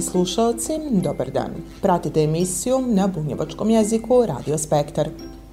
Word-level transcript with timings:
Poštovani 0.00 0.26
slušalci, 0.26 0.72
dobar 0.90 1.30
dan. 1.30 1.50
Pratite 1.82 2.22
emisiju 2.22 2.78
na 2.86 3.06
bunjevačkom 3.06 3.70
jeziku 3.70 4.26
Radio 4.26 4.58
Spektar. 4.58 5.08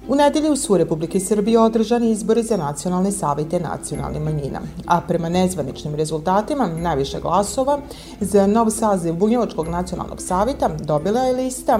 U 0.08 0.14
nedelju 0.14 0.56
su 0.56 0.74
u 0.74 0.76
Republike 0.76 1.20
Srbije 1.20 1.58
održani 1.58 2.10
izbori 2.10 2.42
za 2.42 2.56
nacionalne 2.56 3.12
savite 3.12 3.60
nacionalnih 3.60 4.22
manjina, 4.22 4.60
a 4.86 5.00
prema 5.00 5.28
nezvaničnim 5.28 5.94
rezultatima 5.94 6.66
najviše 6.66 7.20
glasova 7.20 7.78
za 8.20 8.46
nov 8.46 8.70
saziv 8.70 9.14
Bunjevačkog 9.14 9.68
nacionalnog 9.68 10.22
savita 10.22 10.68
dobila 10.68 11.20
je 11.20 11.36
lista 11.36 11.78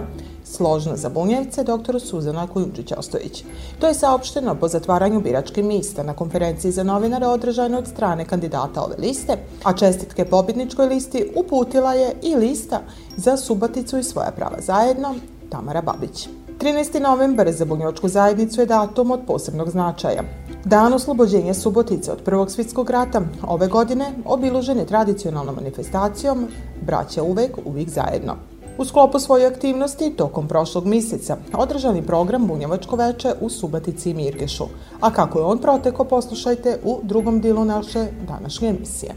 složno 0.53 0.97
za 0.97 1.09
Bunjevce 1.09 1.65
dr. 1.65 2.01
Suzana 2.01 2.47
Kujundžić-Ostojić. 2.55 3.45
To 3.81 3.87
je 3.87 3.95
saopšteno 3.95 4.55
po 4.55 4.69
zatvaranju 4.69 5.21
biračke 5.21 5.63
mista 5.63 6.03
na 6.03 6.15
konferenciji 6.15 6.73
za 6.73 6.83
novinare 6.83 7.27
održane 7.27 7.79
od 7.79 7.87
strane 7.87 8.25
kandidata 8.25 8.83
ove 8.83 8.97
liste, 8.99 9.37
a 9.65 9.73
čestitke 9.73 10.25
pobjedničkoj 10.25 10.87
listi 10.87 11.33
uputila 11.37 11.95
je 11.95 12.15
i 12.23 12.37
lista 12.37 12.81
za 13.17 13.37
Subaticu 13.37 13.99
i 13.99 14.03
svoja 14.03 14.31
prava 14.31 14.61
zajedno 14.61 15.15
Tamara 15.51 15.83
Babić. 15.83 16.29
13. 16.59 17.01
novembar 17.01 17.53
za 17.53 17.65
Bunjevačku 17.65 18.09
zajednicu 18.09 18.61
je 18.61 18.67
datum 18.67 19.11
od 19.11 19.21
posebnog 19.27 19.71
značaja. 19.71 20.23
Dan 20.65 20.95
oslobođenja 20.95 21.55
Subotice 21.55 22.13
od 22.13 22.23
Prvog 22.23 22.51
svjetskog 22.51 22.91
rata 22.91 23.23
ove 23.47 23.67
godine 23.67 24.13
obilužen 24.25 24.79
je 24.79 24.87
tradicionalnom 24.87 25.55
manifestacijom 25.55 26.49
Braća 26.83 27.23
uvek, 27.23 27.59
uvijek 27.65 27.89
zajedno. 27.89 28.37
U 28.79 28.85
sklopu 28.85 29.19
svoje 29.19 29.47
aktivnosti 29.47 30.13
tokom 30.17 30.49
prošlog 30.49 30.87
mjeseca 30.87 31.37
održani 31.53 32.03
program 32.03 32.47
Bunjevačko 32.47 32.97
veče 32.97 33.33
u 33.41 33.49
Subatici 33.49 34.11
i 34.11 34.15
Mirgešu. 34.15 34.65
A 35.01 35.13
kako 35.13 35.39
je 35.39 35.45
on 35.45 35.59
proteko, 35.59 36.05
poslušajte 36.05 36.79
u 36.85 37.01
drugom 37.03 37.41
dilu 37.41 37.65
naše 37.65 38.07
današnje 38.29 38.69
emisije. 38.69 39.15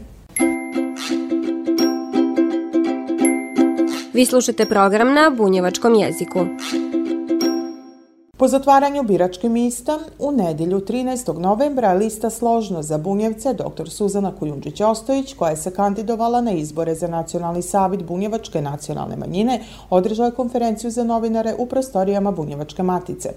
Vi 4.12 4.26
slušate 4.26 4.66
program 4.66 5.14
na 5.14 5.30
bunjevačkom 5.36 5.94
jeziku. 5.94 6.38
Po 8.42 8.48
zatvaranju 8.48 9.02
biračke 9.02 9.48
mista, 9.48 9.98
u 10.18 10.32
nedjelju 10.32 10.80
13. 10.80 11.38
novembra 11.38 11.92
lista 11.92 12.30
složno 12.30 12.82
za 12.82 12.98
Bunjevce 12.98 13.52
dr. 13.54 13.90
Suzana 13.90 14.32
Kujundžić-Ostojić, 14.40 15.36
koja 15.36 15.56
se 15.56 15.70
kandidovala 15.70 16.40
na 16.40 16.52
izbore 16.52 16.94
za 16.94 17.08
Nacionalni 17.08 17.62
savit 17.62 18.02
Bunjevačke 18.02 18.62
nacionalne 18.62 19.16
manjine, 19.16 19.60
održala 19.90 20.30
konferenciju 20.30 20.90
za 20.90 21.04
novinare 21.04 21.54
u 21.58 21.66
prostorijama 21.66 22.30
Bunjevačke 22.30 22.82
matice. 22.82 23.32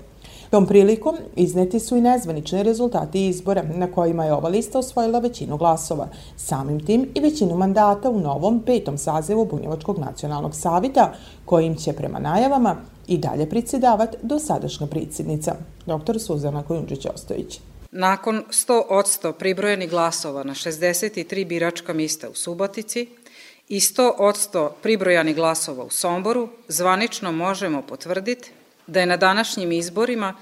Tom 0.49 0.67
prilikom 0.67 1.15
izneti 1.35 1.79
su 1.79 1.97
i 1.97 2.01
nezvanični 2.01 2.63
rezultati 2.63 3.27
izbora 3.27 3.63
na 3.75 3.91
kojima 3.91 4.25
je 4.25 4.33
ova 4.33 4.49
lista 4.49 4.79
osvojila 4.79 5.19
većinu 5.19 5.57
glasova, 5.57 6.07
samim 6.37 6.85
tim 6.85 7.09
i 7.15 7.19
većinu 7.19 7.57
mandata 7.57 8.09
u 8.09 8.19
novom 8.19 8.63
petom 8.65 8.97
sazivu 8.97 9.45
Bunjevačkog 9.45 9.99
nacionalnog 9.99 10.55
savita, 10.55 11.13
kojim 11.45 11.75
će 11.75 11.93
prema 11.93 12.19
najavama 12.19 12.75
i 13.07 13.17
dalje 13.17 13.49
predsjedavat 13.49 14.15
do 14.21 14.39
sadašnja 14.39 14.87
predsjednica, 14.87 15.55
dr. 15.85 16.19
Suzana 16.19 16.63
Kojundžić-Ostojić. 16.63 17.59
Nakon 17.91 18.43
100 18.49 18.81
od 18.89 19.05
100 19.05 19.31
pribrojenih 19.31 19.89
glasova 19.89 20.43
na 20.43 20.53
63 20.53 21.47
biračka 21.47 21.93
mista 21.93 22.29
u 22.29 22.35
Subotici 22.35 23.07
i 23.69 23.79
100 23.79 24.11
od 24.17 24.35
100 24.35 24.69
pribrojanih 24.83 25.35
glasova 25.35 25.83
u 25.83 25.89
Somboru, 25.89 26.49
zvanično 26.67 27.31
možemo 27.31 27.81
potvrditi 27.81 28.51
da 28.87 28.99
je 28.99 29.05
na 29.05 29.17
današnjim 29.17 29.71
izborima 29.71 30.33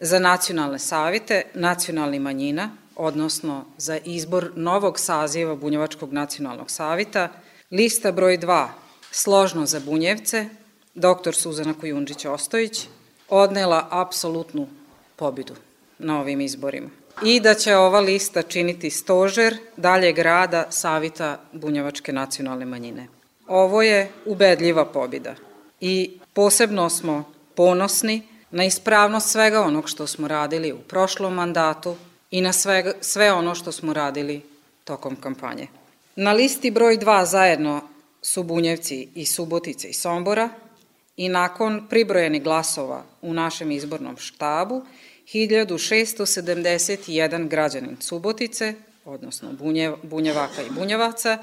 za 0.00 0.18
nacionalne 0.18 0.78
savite 0.78 1.42
nacionalni 1.54 2.18
manjina, 2.18 2.70
odnosno 2.96 3.64
za 3.78 3.98
izbor 4.04 4.52
novog 4.56 4.98
saziva 4.98 5.54
Bunjevačkog 5.56 6.12
nacionalnog 6.12 6.70
savita, 6.70 7.28
lista 7.70 8.12
broj 8.12 8.38
2 8.38 8.66
složno 9.10 9.66
za 9.66 9.80
Bunjevce, 9.80 10.48
dr. 10.94 11.34
Suzana 11.34 11.74
Kujundžić-Ostojić, 11.80 12.86
odnela 13.28 13.88
apsolutnu 13.90 14.68
pobidu 15.16 15.54
na 15.98 16.20
ovim 16.20 16.40
izborima 16.40 16.88
i 17.24 17.40
da 17.40 17.54
će 17.54 17.76
ova 17.76 18.00
lista 18.00 18.42
činiti 18.42 18.90
stožer 18.90 19.56
daljeg 19.76 20.18
rada 20.18 20.66
Savita 20.70 21.40
Bunjevačke 21.52 22.12
nacionalne 22.12 22.64
manjine. 22.64 23.08
Ovo 23.46 23.82
je 23.82 24.10
ubedljiva 24.26 24.84
pobjeda 24.84 25.34
i 25.80 26.18
posebno 26.32 26.90
smo 26.90 27.32
ponosni 27.58 28.22
na 28.50 28.64
ispravnost 28.64 29.30
svega 29.30 29.60
onog 29.60 29.88
što 29.88 30.06
smo 30.06 30.28
radili 30.28 30.72
u 30.72 30.78
prošlom 30.78 31.34
mandatu 31.34 31.96
i 32.30 32.40
na 32.40 32.52
sve, 32.52 32.94
sve 33.00 33.32
ono 33.32 33.54
što 33.54 33.72
smo 33.72 33.92
radili 33.92 34.42
tokom 34.84 35.16
kampanje. 35.16 35.66
Na 36.16 36.32
listi 36.32 36.70
broj 36.70 36.98
2 36.98 37.24
zajedno 37.24 37.80
su 38.22 38.42
Bunjevci 38.42 39.08
i 39.14 39.26
Subotice 39.26 39.88
i 39.88 39.92
Sombora 39.92 40.48
i 41.16 41.28
nakon 41.28 41.86
pribrojenih 41.90 42.42
glasova 42.42 43.04
u 43.22 43.34
našem 43.34 43.70
izbornom 43.70 44.16
štabu 44.16 44.82
1671 45.26 47.48
građanin 47.48 47.96
Subotice, 48.00 48.74
odnosno 49.04 49.52
Bunjev, 49.52 49.94
Bunjevaka 50.02 50.62
i 50.62 50.70
Bunjevaca, 50.70 51.38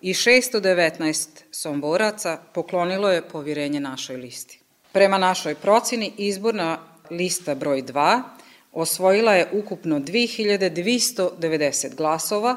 i 0.00 0.14
619 0.14 1.28
somboraca 1.50 2.38
poklonilo 2.54 3.10
je 3.10 3.28
povjerenje 3.28 3.80
našoj 3.80 4.16
listi. 4.16 4.58
Prema 4.98 5.18
našoj 5.18 5.54
procini, 5.54 6.12
izborna 6.16 6.78
lista 7.10 7.54
broj 7.54 7.82
2 7.82 8.22
osvojila 8.72 9.34
je 9.34 9.48
ukupno 9.52 10.00
2290 10.00 11.94
glasova 11.94 12.56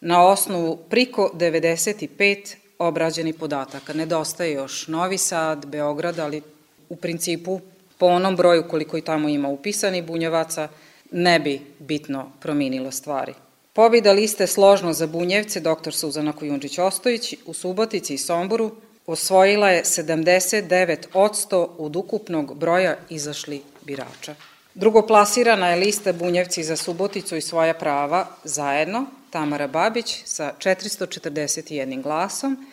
na 0.00 0.26
osnovu 0.26 0.76
priko 0.90 1.30
95 1.34 2.54
obrađeni 2.78 3.32
podataka. 3.32 3.92
Nedostaje 3.92 4.52
još 4.52 4.88
Novi 4.88 5.18
Sad, 5.18 5.66
Beograd, 5.66 6.18
ali 6.18 6.42
u 6.88 6.96
principu 6.96 7.60
po 7.98 8.06
onom 8.06 8.36
broju 8.36 8.68
koliko 8.68 8.98
i 8.98 9.02
tamo 9.02 9.28
ima 9.28 9.48
upisani 9.48 10.02
bunjevaca 10.02 10.68
ne 11.10 11.40
bi 11.40 11.60
bitno 11.78 12.32
prominilo 12.40 12.90
stvari. 12.90 13.34
Pobjeda 13.72 14.12
liste 14.12 14.46
složno 14.46 14.92
za 14.92 15.06
bunjevce 15.06 15.60
dr. 15.60 15.92
Suzana 15.92 16.32
Kujundžić-Ostojić 16.32 17.36
u 17.46 17.52
Subotici 17.54 18.14
i 18.14 18.18
Somboru 18.18 18.70
osvojila 19.12 19.70
je 19.70 19.84
79% 19.84 21.68
od 21.78 21.96
ukupnog 21.96 22.54
broja 22.54 22.96
izašli 23.08 23.62
birača. 23.82 24.34
Drugoplasirana 24.74 25.68
je 25.68 25.76
lista 25.76 26.12
Bunjevci 26.12 26.64
za 26.64 26.76
Suboticu 26.76 27.36
i 27.36 27.40
svoja 27.40 27.74
prava 27.74 28.26
zajedno, 28.44 29.06
Tamara 29.30 29.66
Babić 29.66 30.22
sa 30.24 30.52
441 30.58 32.02
glasom, 32.02 32.66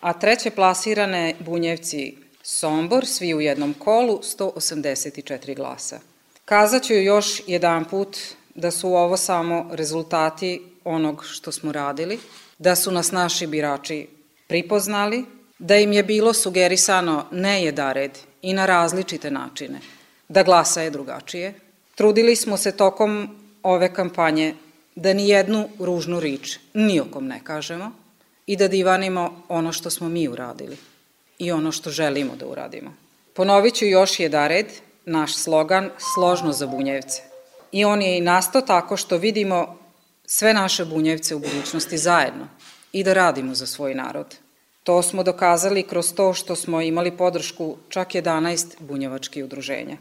a 0.00 0.12
treće 0.12 0.50
plasirane 0.50 1.34
Bunjevci 1.40 2.16
Sombor, 2.42 3.06
svi 3.06 3.34
u 3.34 3.40
jednom 3.40 3.74
kolu, 3.74 4.20
184 4.38 5.56
glasa. 5.56 6.00
Kazaću 6.44 6.94
još 6.94 7.42
jedan 7.46 7.84
put 7.84 8.18
da 8.54 8.70
su 8.70 8.88
ovo 8.88 9.16
samo 9.16 9.68
rezultati 9.72 10.62
onog 10.84 11.24
što 11.24 11.52
smo 11.52 11.72
radili, 11.72 12.18
da 12.58 12.76
su 12.76 12.90
nas 12.90 13.12
naši 13.12 13.46
birači 13.46 14.06
pripoznali, 14.46 15.24
da 15.58 15.76
im 15.76 15.92
je 15.92 16.02
bilo 16.02 16.32
sugerisano 16.32 17.26
ne 17.30 17.64
jedared 17.64 18.18
i 18.42 18.52
na 18.52 18.66
različite 18.66 19.30
načine, 19.30 19.80
da 20.28 20.42
glasa 20.42 20.82
je 20.82 20.90
drugačije. 20.90 21.54
Trudili 21.94 22.36
smo 22.36 22.56
se 22.56 22.76
tokom 22.76 23.38
ove 23.62 23.94
kampanje 23.94 24.54
da 24.94 25.12
ni 25.12 25.28
jednu 25.28 25.68
ružnu 25.78 26.20
rič 26.20 26.58
nijokom 26.74 27.26
ne 27.26 27.40
kažemo 27.44 27.92
i 28.46 28.56
da 28.56 28.68
divanimo 28.68 29.42
ono 29.48 29.72
što 29.72 29.90
smo 29.90 30.08
mi 30.08 30.28
uradili 30.28 30.76
i 31.38 31.52
ono 31.52 31.72
što 31.72 31.90
želimo 31.90 32.36
da 32.36 32.46
uradimo. 32.46 32.94
Ponovit 33.34 33.74
ću 33.74 33.86
još 33.86 34.20
jedared, 34.20 34.66
naš 35.04 35.36
slogan 35.36 35.90
Složno 36.14 36.52
za 36.52 36.66
bunjevce. 36.66 37.22
I 37.72 37.84
on 37.84 38.02
je 38.02 38.18
i 38.18 38.20
nastao 38.20 38.62
tako 38.62 38.96
što 38.96 39.16
vidimo 39.16 39.78
sve 40.26 40.54
naše 40.54 40.84
bunjevce 40.84 41.34
u 41.34 41.38
budućnosti 41.38 41.98
zajedno 41.98 42.48
i 42.92 43.04
da 43.04 43.12
radimo 43.12 43.54
za 43.54 43.66
svoj 43.66 43.94
narod. 43.94 44.36
To 44.88 45.02
smo 45.02 45.22
dokazali 45.22 45.82
kroz 45.82 46.14
to 46.14 46.34
što 46.34 46.56
smo 46.56 46.80
imali 46.80 47.10
podršku 47.10 47.76
čak 47.88 48.08
11 48.08 48.66
bunjevačkih 48.80 49.44
udruženja. 49.44 49.96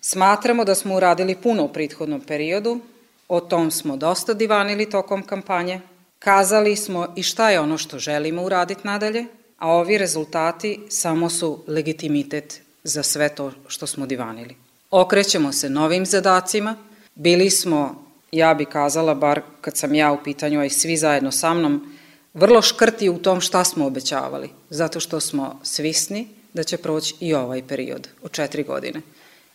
Smatramo 0.00 0.64
da 0.64 0.74
smo 0.74 0.96
uradili 0.96 1.36
puno 1.36 1.64
u 1.64 1.68
prethodnom 1.68 2.20
periodu, 2.20 2.80
o 3.28 3.40
tom 3.40 3.70
smo 3.70 3.96
dosta 3.96 4.34
divanili 4.34 4.90
tokom 4.90 5.22
kampanje, 5.22 5.80
kazali 6.18 6.76
smo 6.76 7.12
i 7.16 7.22
šta 7.22 7.50
je 7.50 7.60
ono 7.60 7.78
što 7.78 7.98
želimo 7.98 8.42
uraditi 8.42 8.80
nadalje, 8.84 9.26
a 9.58 9.68
ovi 9.68 9.98
rezultati 9.98 10.80
samo 10.88 11.30
su 11.30 11.64
legitimitet 11.66 12.60
za 12.84 13.02
sve 13.02 13.28
to 13.28 13.52
što 13.68 13.86
smo 13.86 14.06
divanili. 14.06 14.56
Okrećemo 14.90 15.52
se 15.52 15.70
novim 15.70 16.06
zadacima, 16.06 16.76
bili 17.14 17.50
smo, 17.50 18.04
ja 18.32 18.54
bi 18.54 18.64
kazala, 18.64 19.14
bar 19.14 19.40
kad 19.60 19.76
sam 19.76 19.94
ja 19.94 20.12
u 20.12 20.22
pitanju, 20.24 20.60
a 20.60 20.64
i 20.64 20.70
svi 20.70 20.96
zajedno 20.96 21.32
sa 21.32 21.54
mnom, 21.54 21.99
vrlo 22.34 22.62
škrti 22.62 23.08
u 23.08 23.18
tom 23.18 23.40
šta 23.40 23.64
smo 23.64 23.86
obećavali, 23.86 24.50
zato 24.70 25.00
što 25.00 25.20
smo 25.20 25.60
svisni 25.62 26.28
da 26.52 26.62
će 26.62 26.76
proći 26.76 27.14
i 27.20 27.34
ovaj 27.34 27.62
period 27.66 28.08
od 28.22 28.30
četiri 28.30 28.62
godine. 28.62 29.00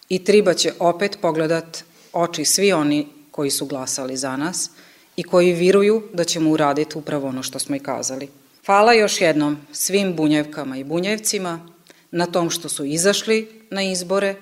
I 0.10 0.24
treba 0.24 0.54
će 0.54 0.74
opet 0.80 1.18
pogledat 1.22 1.83
oči 2.13 2.45
svi 2.45 2.74
oni 2.74 3.07
koji 3.31 3.51
su 3.51 3.66
glasali 3.66 4.18
za 4.18 4.38
nas 4.38 4.69
i 5.16 5.24
koji 5.24 5.54
viruju 5.54 6.04
da 6.13 6.24
ćemo 6.24 6.50
uraditi 6.50 6.98
upravo 6.98 7.27
ono 7.27 7.44
što 7.44 7.60
smo 7.60 7.75
i 7.75 7.80
kazali. 7.80 8.30
Hvala 8.66 8.94
još 8.94 9.22
jednom 9.22 9.57
svim 9.72 10.16
bunjevkama 10.16 10.77
i 10.77 10.83
bunjevcima 10.83 11.68
na 12.12 12.25
tom 12.25 12.50
što 12.50 12.69
su 12.69 12.86
izašli 12.86 13.62
na 13.69 13.83
izbore, 13.83 14.36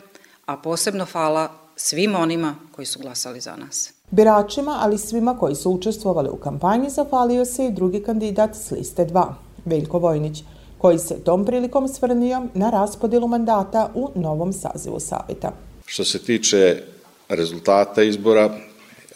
a 0.45 0.57
posebno 0.57 1.05
hvala 1.11 1.51
svim 1.75 2.15
onima 2.15 2.55
koji 2.71 2.85
su 2.85 2.99
glasali 2.99 3.39
za 3.39 3.55
nas. 3.55 3.93
Biračima, 4.11 4.77
ali 4.81 4.97
svima 4.97 5.37
koji 5.37 5.55
su 5.55 5.71
učestvovali 5.71 6.29
u 6.29 6.35
kampanji, 6.35 6.89
zahvalio 6.89 7.45
se 7.45 7.65
i 7.65 7.71
drugi 7.71 8.03
kandidat 8.03 8.55
s 8.55 8.71
liste 8.71 9.05
2, 9.05 9.33
Veljko 9.65 9.99
Vojnić, 9.99 10.43
koji 10.77 10.99
se 10.99 11.23
tom 11.23 11.45
prilikom 11.45 11.87
svrnio 11.87 12.43
na 12.53 12.69
raspodelu 12.69 13.27
mandata 13.27 13.91
u 13.93 14.09
novom 14.15 14.53
sazivu 14.53 14.99
Saveta. 14.99 15.51
Što 15.85 16.03
se 16.03 16.19
tiče 16.19 16.83
rezultata 17.29 18.03
izbora, 18.03 18.57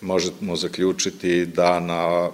možemo 0.02 0.56
zaključiti 0.56 1.46
da 1.46 1.80
na 1.80 2.30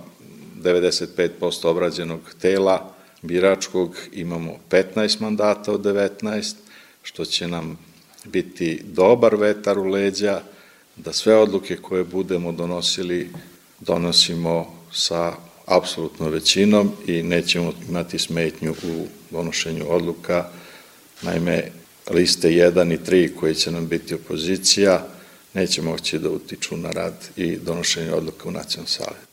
95% 0.62 1.68
obrađenog 1.68 2.20
tela 2.42 2.94
biračkog 3.22 3.98
imamo 4.12 4.52
15 4.70 5.22
mandata 5.22 5.72
od 5.72 5.82
19, 5.82 6.56
što 7.02 7.26
će 7.26 7.48
nam 7.48 7.78
biti 8.24 8.82
dobar 8.84 9.36
vetar 9.36 9.80
u 9.80 9.84
leđa, 9.84 10.42
da 10.96 11.14
sve 11.14 11.36
odluke 11.36 11.76
koje 11.76 12.04
budemo 12.04 12.52
donosili, 12.52 13.30
donosimo 13.80 14.84
sa 14.92 15.34
apsolutno 15.66 16.30
većinom 16.30 16.92
i 17.08 17.24
nećemo 17.24 17.74
imati 17.90 18.20
smetnju 18.20 18.72
u 18.72 19.08
donošenju 19.32 19.86
odluka. 19.90 20.50
Naime, 21.22 21.72
liste 22.12 22.50
1 22.50 22.94
i 22.94 22.98
3 22.98 23.36
koje 23.36 23.56
će 23.56 23.72
nam 23.72 23.88
biti 23.88 24.14
opozicija 24.14 25.08
neće 25.54 25.82
moći 25.82 26.20
da 26.20 26.30
utiču 26.30 26.78
na 26.78 26.92
rad 26.92 27.14
i 27.36 27.58
donošenje 27.58 28.14
odluka 28.14 28.50
u 28.50 28.52
nacionalnom 28.52 28.88
savjetu. 28.88 29.33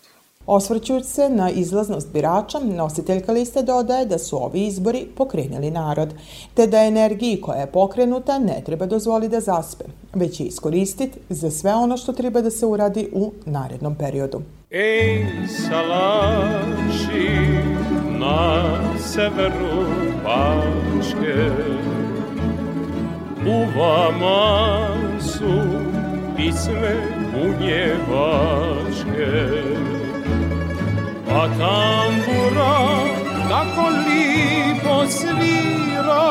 Osvrćujući 0.53 1.07
se 1.07 1.29
na 1.29 1.51
izlaznost 1.51 2.13
birača, 2.13 2.59
nositeljka 2.59 3.33
liste 3.33 3.63
dodaje 3.63 4.07
da 4.07 4.19
su 4.19 4.45
ovi 4.45 4.67
izbori 4.67 5.07
pokrenuli 5.17 5.71
narod, 5.71 6.15
te 6.55 6.67
da 6.67 6.83
energiji 6.83 7.41
koja 7.41 7.61
je 7.61 7.67
pokrenuta 7.67 8.39
ne 8.39 8.63
treba 8.67 8.87
dozvoli 8.87 9.29
da 9.29 9.41
zaspe, 9.41 9.85
već 10.15 10.41
je 10.41 10.47
iskoristiti 10.47 11.19
za 11.29 11.51
sve 11.51 11.75
ono 11.75 11.97
što 11.97 12.13
treba 12.13 12.41
da 12.41 12.51
se 12.51 12.67
uradi 12.67 13.09
u 13.13 13.33
narednom 13.47 13.95
periodu. 13.95 14.43
Ej, 14.71 15.27
salaši 15.69 17.29
na 18.19 18.65
severu 18.99 19.85
Bačke, 20.25 21.51
u 23.47 23.79
vama 23.79 24.89
su 25.21 25.53
pisme 26.37 26.97
bunjevačke, 27.33 28.31
a 31.31 31.47
tambura 31.59 32.75
tako 33.49 33.87
lipo 34.07 34.97
svira, 35.07 36.27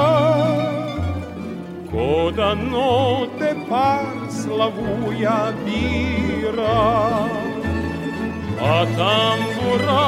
ko 1.92 2.32
da 2.36 2.54
note 2.54 3.52
par 3.70 4.12
slavuja 4.30 5.54
bira. 5.64 6.84
A 8.60 8.78
tambura 9.00 10.04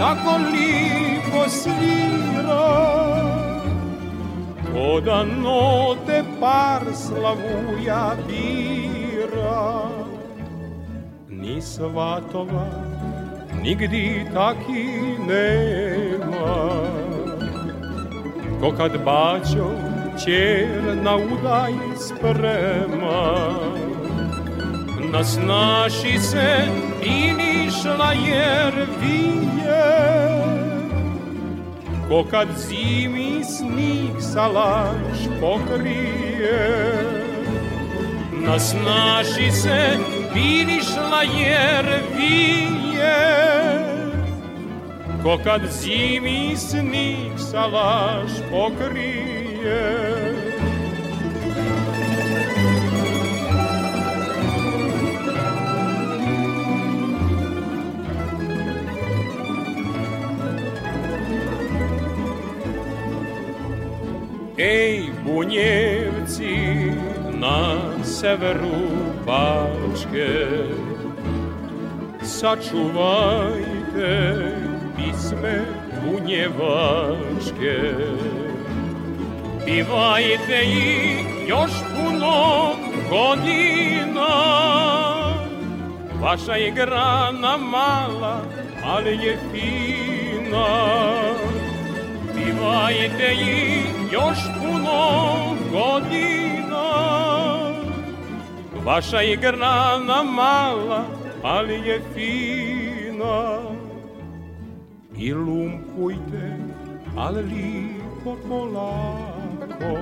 tako 0.00 0.34
lipo 0.50 1.42
svira, 1.48 2.66
ko 4.72 5.00
da 5.00 5.22
note 5.22 6.24
par 6.40 6.82
slavuja 7.04 8.16
bira. 8.26 9.62
Ni 11.28 11.62
svatova 11.62 12.97
nigdi 13.62 14.26
taki 14.34 14.86
nema. 15.28 16.54
Ko 18.60 18.72
kad 18.76 19.04
bačo 19.04 19.70
čer 20.24 20.96
na 21.02 21.16
udaj 21.16 21.72
sprema. 21.96 23.54
Nasnaši 25.12 26.18
se 26.18 26.56
i 27.04 27.32
nišla 27.32 28.12
jer 28.12 28.74
vije. 29.00 29.84
Ko 32.08 32.24
kad 32.30 32.48
zimi 32.56 33.44
snig 33.44 34.20
salaš 34.20 35.18
pokrije. 35.40 36.98
Nasnaši 38.32 39.50
se 39.50 39.98
vinišla 40.34 41.22
jer 41.22 41.86
vije 42.16 42.87
Ko 45.22 45.38
kad 45.44 45.60
zimi 45.70 46.56
snig 46.56 47.38
salaš 47.38 48.30
pokrije. 48.50 50.28
Ej, 64.58 65.10
bunjevci 65.24 66.90
na 67.38 67.78
severu 68.02 68.90
Bačke, 69.26 70.58
sačuvajte 72.28 74.12
pisme 74.96 75.64
bunjevačke. 76.04 77.76
Pivajte 79.64 80.62
ih 80.64 81.48
još 81.48 81.70
puno 81.94 82.72
godina, 83.10 84.28
vaša 86.20 86.52
je 86.52 86.70
grana 86.70 87.56
mala, 87.56 88.40
ali 88.84 89.10
je 89.10 89.38
fina. 89.52 90.66
Pivajte 92.34 93.32
ih 93.32 94.12
još 94.12 94.38
puno 94.58 95.28
godina, 95.72 96.88
vaša 98.84 99.20
je 99.20 99.36
grana 99.36 100.22
mala, 100.22 101.17
ali 101.42 101.74
je 101.74 102.00
fina. 102.14 103.58
I 105.18 105.32
lumpujte, 105.32 106.56
ali 107.16 107.42
lipo 107.42 108.36
polako, 108.48 109.98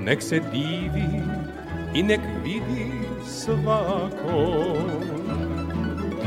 nek 0.00 0.22
se 0.22 0.40
divi 0.52 1.22
i 1.94 2.02
nek 2.02 2.20
vidi 2.44 2.90
svako. 3.26 4.76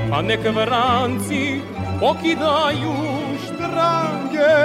Pa 0.09 0.21
nek 0.21 0.39
vranci 0.55 1.61
pokidaju 1.99 2.95
štrange, 3.43 4.55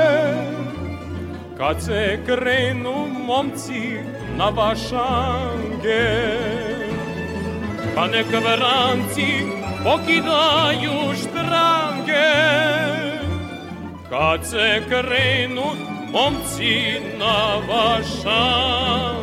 kad 1.58 1.82
se 1.82 2.18
krenu 2.26 3.06
momci 3.26 3.98
na 4.36 4.48
vašange. 4.48 6.08
Pa 7.98 8.06
nek 8.06 8.26
vranci 8.26 9.30
pokidaju 9.84 11.14
štrange, 11.14 12.30
kad 14.10 14.46
se 14.46 14.82
krenu 14.88 15.62
momci 16.12 17.00
na 17.18 17.56
vašange. 17.68 19.18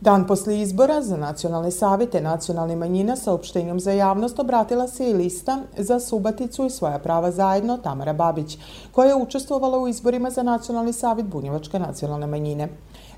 Dan 0.00 0.26
posle 0.26 0.60
izbora 0.60 1.02
za 1.02 1.16
nacionalne 1.16 1.70
savete 1.70 2.20
nacionalne 2.20 2.76
manjina 2.76 3.16
saopštenjom 3.16 3.80
za 3.80 3.92
javnost 3.92 4.38
obratila 4.38 4.88
se 4.88 5.10
i 5.10 5.14
lista 5.14 5.58
za 5.76 6.00
Subaticu 6.00 6.66
i 6.66 6.70
svoja 6.70 6.98
prava 6.98 7.30
zajedno 7.30 7.76
Tamara 7.76 8.12
Babić, 8.12 8.58
koja 8.92 9.08
je 9.08 9.22
učestvovala 9.22 9.78
u 9.78 9.88
izborima 9.88 10.30
za 10.30 10.42
nacionalni 10.42 10.92
savet 10.92 11.26
Bunjevačke 11.26 11.78
nacionalne 11.78 12.26
manjine. 12.26 12.68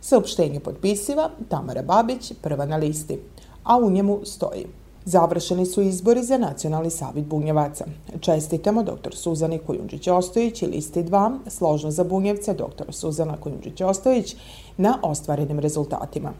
Saopštenje 0.00 0.61
potpisiva 0.61 1.30
Tamara 1.49 1.83
Babić, 1.83 2.33
prva 2.42 2.66
na 2.66 2.76
listi, 2.76 3.19
a 3.64 3.78
u 3.78 3.90
njemu 3.90 4.21
stoji 4.25 4.66
Završeni 5.04 5.66
su 5.66 5.83
izbori 5.83 6.23
za 6.23 6.38
Nacionalni 6.38 6.90
savit 6.90 7.25
Bunjevaca. 7.25 7.85
Čestitamo 8.21 8.83
dr. 8.83 9.14
Suzani 9.14 9.61
Kujundžić-Ostojić 9.66 10.62
i 10.62 10.66
listi 10.66 11.02
2, 11.02 11.38
složno 11.47 11.90
za 11.90 12.04
Bunjevce 12.04 12.54
dr. 12.54 12.85
Suzana 12.88 13.37
Kujundžić-Ostojić, 13.45 14.37
na 14.76 14.99
ostvarenim 15.02 15.59
rezultatima. 15.59 16.33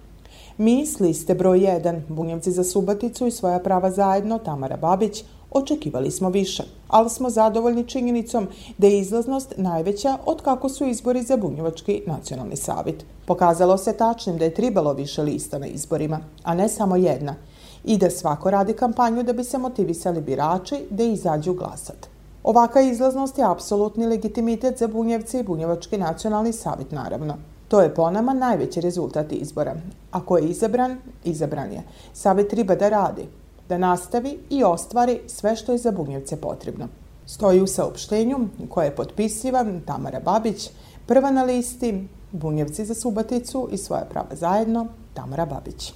Mi 0.59 0.87
s 0.87 1.01
liste 1.01 1.35
broj 1.35 1.61
1, 1.61 2.01
Bunjevci 2.09 2.53
za 2.53 2.65
Subaticu 2.65 3.27
i 3.27 3.31
svoja 3.31 3.59
prava 3.59 3.91
zajedno, 3.91 4.39
Tamara 4.39 4.77
Babić, 4.77 5.25
očekivali 5.51 6.11
smo 6.11 6.31
više, 6.31 6.63
ali 6.89 7.11
smo 7.11 7.31
zadovoljni 7.31 7.87
činjenicom 7.87 8.49
da 8.79 8.87
je 8.87 8.99
izlaznost 8.99 9.55
najveća 9.57 10.19
od 10.27 10.43
kako 10.43 10.69
su 10.69 10.87
izbori 10.87 11.23
za 11.23 11.37
Bunjevački 11.37 12.03
nacionalni 12.07 12.57
savit. 12.57 13.05
Pokazalo 13.27 13.79
se 13.79 13.93
tačnim 13.93 14.39
da 14.39 14.45
je 14.45 14.55
tribalo 14.55 14.93
više 14.93 15.23
lista 15.23 15.59
na 15.59 15.67
izborima, 15.67 16.21
a 16.43 16.55
ne 16.55 16.69
samo 16.69 16.97
jedna– 16.97 17.35
i 17.85 17.99
da 17.99 18.11
svako 18.11 18.51
radi 18.51 18.73
kampanju 18.73 19.23
da 19.23 19.33
bi 19.33 19.45
se 19.45 19.59
motivisali 19.59 20.21
birači 20.21 20.87
da 20.91 21.03
izađu 21.03 21.55
glasat. 21.55 22.09
Ovaka 22.45 22.81
izlaznost 22.81 23.39
je 23.39 23.45
apsolutni 23.45 24.07
legitimitet 24.07 24.79
za 24.79 24.89
Bunjevce 24.89 25.41
i 25.41 25.43
Bunjevački 25.43 25.99
nacionalni 25.99 26.53
savjet, 26.53 26.93
naravno. 26.93 27.37
To 27.69 27.81
je 27.81 27.95
po 27.95 28.11
nama 28.11 28.35
najveći 28.35 28.81
rezultat 28.81 29.33
izbora. 29.33 29.75
Ako 30.11 30.39
je 30.39 30.49
izabran, 30.49 30.99
izabran 31.25 31.73
je. 31.73 31.83
Savjet 32.13 32.51
treba 32.51 32.75
da 32.75 32.89
radi, 32.89 33.27
da 33.71 33.79
nastavi 33.79 34.39
i 34.51 34.65
ostvari 34.65 35.21
sve 35.27 35.57
što 35.57 35.73
je 35.73 35.79
za 35.79 35.91
Bunjevce 35.91 36.41
potrebno. 36.41 36.89
Stoji 37.27 37.61
u 37.61 37.67
saopštenju 37.67 38.39
koje 38.69 38.87
je 38.87 38.97
potpisivan 38.97 39.81
Tamara 39.87 40.21
Babić, 40.21 40.71
prva 41.07 41.31
na 41.31 41.45
listi 41.45 42.09
Bunjevci 42.33 42.85
za 42.85 42.95
Subaticu 42.95 43.69
i 43.73 43.79
svoja 43.79 44.05
prava 44.11 44.29
zajedno 44.33 44.87
Tamara 45.15 45.47
Babić. 45.47 45.93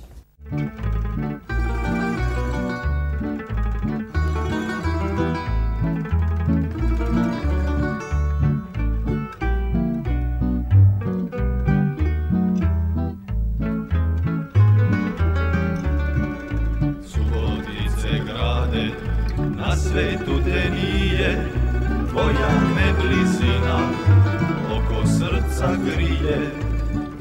Svetu 19.94 20.40
te 20.44 20.70
nije 20.70 21.46
Tvoja 22.10 22.50
me 22.74 22.92
blizina 23.02 23.78
oko 24.76 25.06
srca 25.06 25.68
grije. 25.84 26.50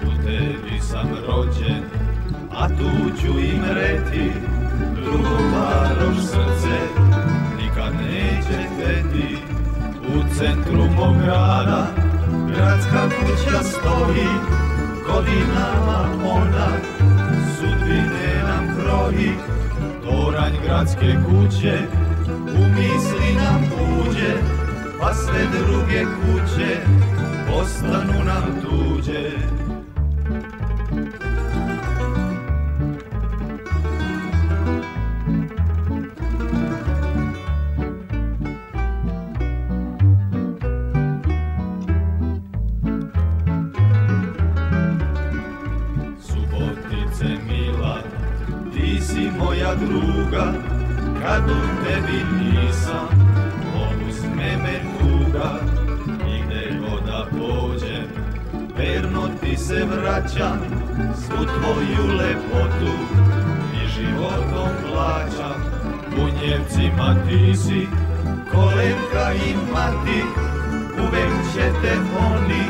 U 0.03 0.23
tebi 0.25 0.79
sam 0.81 1.09
rođen, 1.27 1.83
a 2.51 2.67
tu 2.67 3.21
ću 3.21 3.39
im 3.39 3.63
reti 3.73 4.31
Drugo 4.95 5.37
varoš 5.53 6.17
srce. 6.17 6.77
Nikad 7.61 7.93
neće 7.93 8.59
teti 8.77 9.37
U 10.15 10.35
centru 10.37 10.83
mog 10.95 11.15
grada. 11.23 11.87
Gradska 12.47 13.09
kuća 13.09 13.63
stoji 13.63 14.27
Godinama 15.07 16.09
ona 16.25 16.67
sudbine 17.55 18.43
nam 18.43 18.75
kroji. 18.75 19.31
Toranj 20.03 20.53
gradske 20.65 21.15
kuće 21.25 22.02
u 22.53 22.63
misli 22.75 23.33
nam 23.35 23.61
uđe, 23.99 24.33
pa 24.99 25.13
sve 25.13 25.39
druge 25.59 26.03
kuće 26.03 26.77
postanu 27.47 28.23
nam 28.25 28.61
tuđe. 28.61 29.31
Subotice 46.21 47.25
mila, 47.47 47.97
ti 48.73 49.01
si 49.01 49.31
moja 49.39 49.75
druga, 49.75 50.53
kad 51.23 51.43
u 51.49 51.83
tebi 51.83 52.19
nisam, 52.39 53.07
obuzme 53.75 54.57
me 54.63 54.79
tuga 54.99 55.51
i 56.27 56.41
gde 56.45 56.79
god 56.79 57.05
da 57.05 57.25
pođem, 57.31 58.07
verno 58.77 59.29
ti 59.41 59.57
se 59.57 59.85
vraćam, 59.85 60.59
svu 61.15 61.45
tvoju 61.45 62.17
lepotu 62.17 62.93
i 63.73 63.87
životom 63.87 64.69
plaćam. 64.91 65.63
Bunjevcima 66.15 67.15
ti 67.27 67.55
si, 67.55 67.87
kolenka 68.51 69.33
i 69.33 69.55
mati, 69.73 70.23
uvek 70.99 71.53
će 71.53 71.71
te 71.81 71.93
oni 72.33 72.63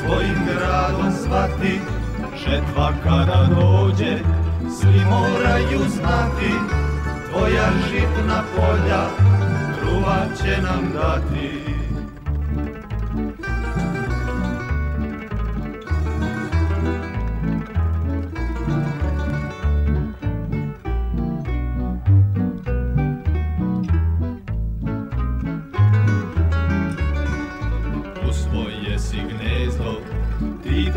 svojim 0.00 0.38
gradom 0.46 1.10
zvati. 1.22 1.80
Žetva 2.44 2.92
kada 3.04 3.48
dođe, 3.54 4.18
svi 4.80 5.04
moraju 5.10 5.80
znati, 5.88 6.83
tvoja 7.34 7.68
žitna 7.90 8.42
polja 8.56 9.02
truva 9.78 10.18
će 10.42 10.62
nam 10.62 10.92
dati. 10.94 11.64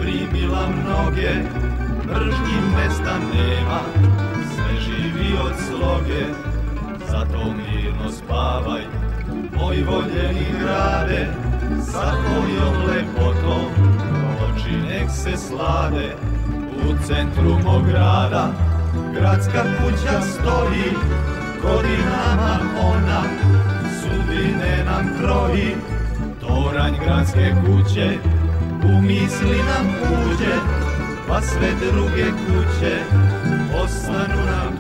Primila 0.01 0.67
mnoge, 0.67 1.29
mržnji 2.05 2.57
mesta 2.75 3.17
nema, 3.33 3.79
od 5.33 5.53
sloge, 5.67 6.23
zato 7.09 7.53
mirno 7.53 8.11
spavaj, 8.11 8.81
moj 9.55 9.83
voljeni 9.83 10.45
grade, 10.61 11.27
sa 11.91 12.11
tvojom 12.11 12.75
lepotom, 12.87 13.65
oči 14.45 14.71
nek 14.71 15.09
se 15.09 15.37
slade, 15.37 16.15
u 16.85 17.07
centru 17.07 17.59
mog 17.63 17.85
grada, 17.87 18.51
gradska 19.13 19.63
kuća 19.63 20.21
stoji, 20.21 20.91
godinama 21.61 22.59
ona, 22.83 23.23
sudbine 24.01 24.83
nam 24.85 25.09
kroji, 25.19 25.75
toranj 26.41 26.93
gradske 27.05 27.55
kuće, 27.65 28.17
u 28.83 29.01
misli 29.01 29.57
nam 29.57 29.87
uđe, 30.25 30.55
pa 31.27 31.41
sve 31.41 31.69
druge 31.91 32.25
kuće 32.31 32.97
ostanu 33.83 34.45
nam 34.45 34.76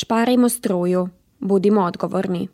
Šparajmo 0.00 0.48
struju, 0.48 1.08
budimo 1.40 1.80
odgovorni. 1.80 2.48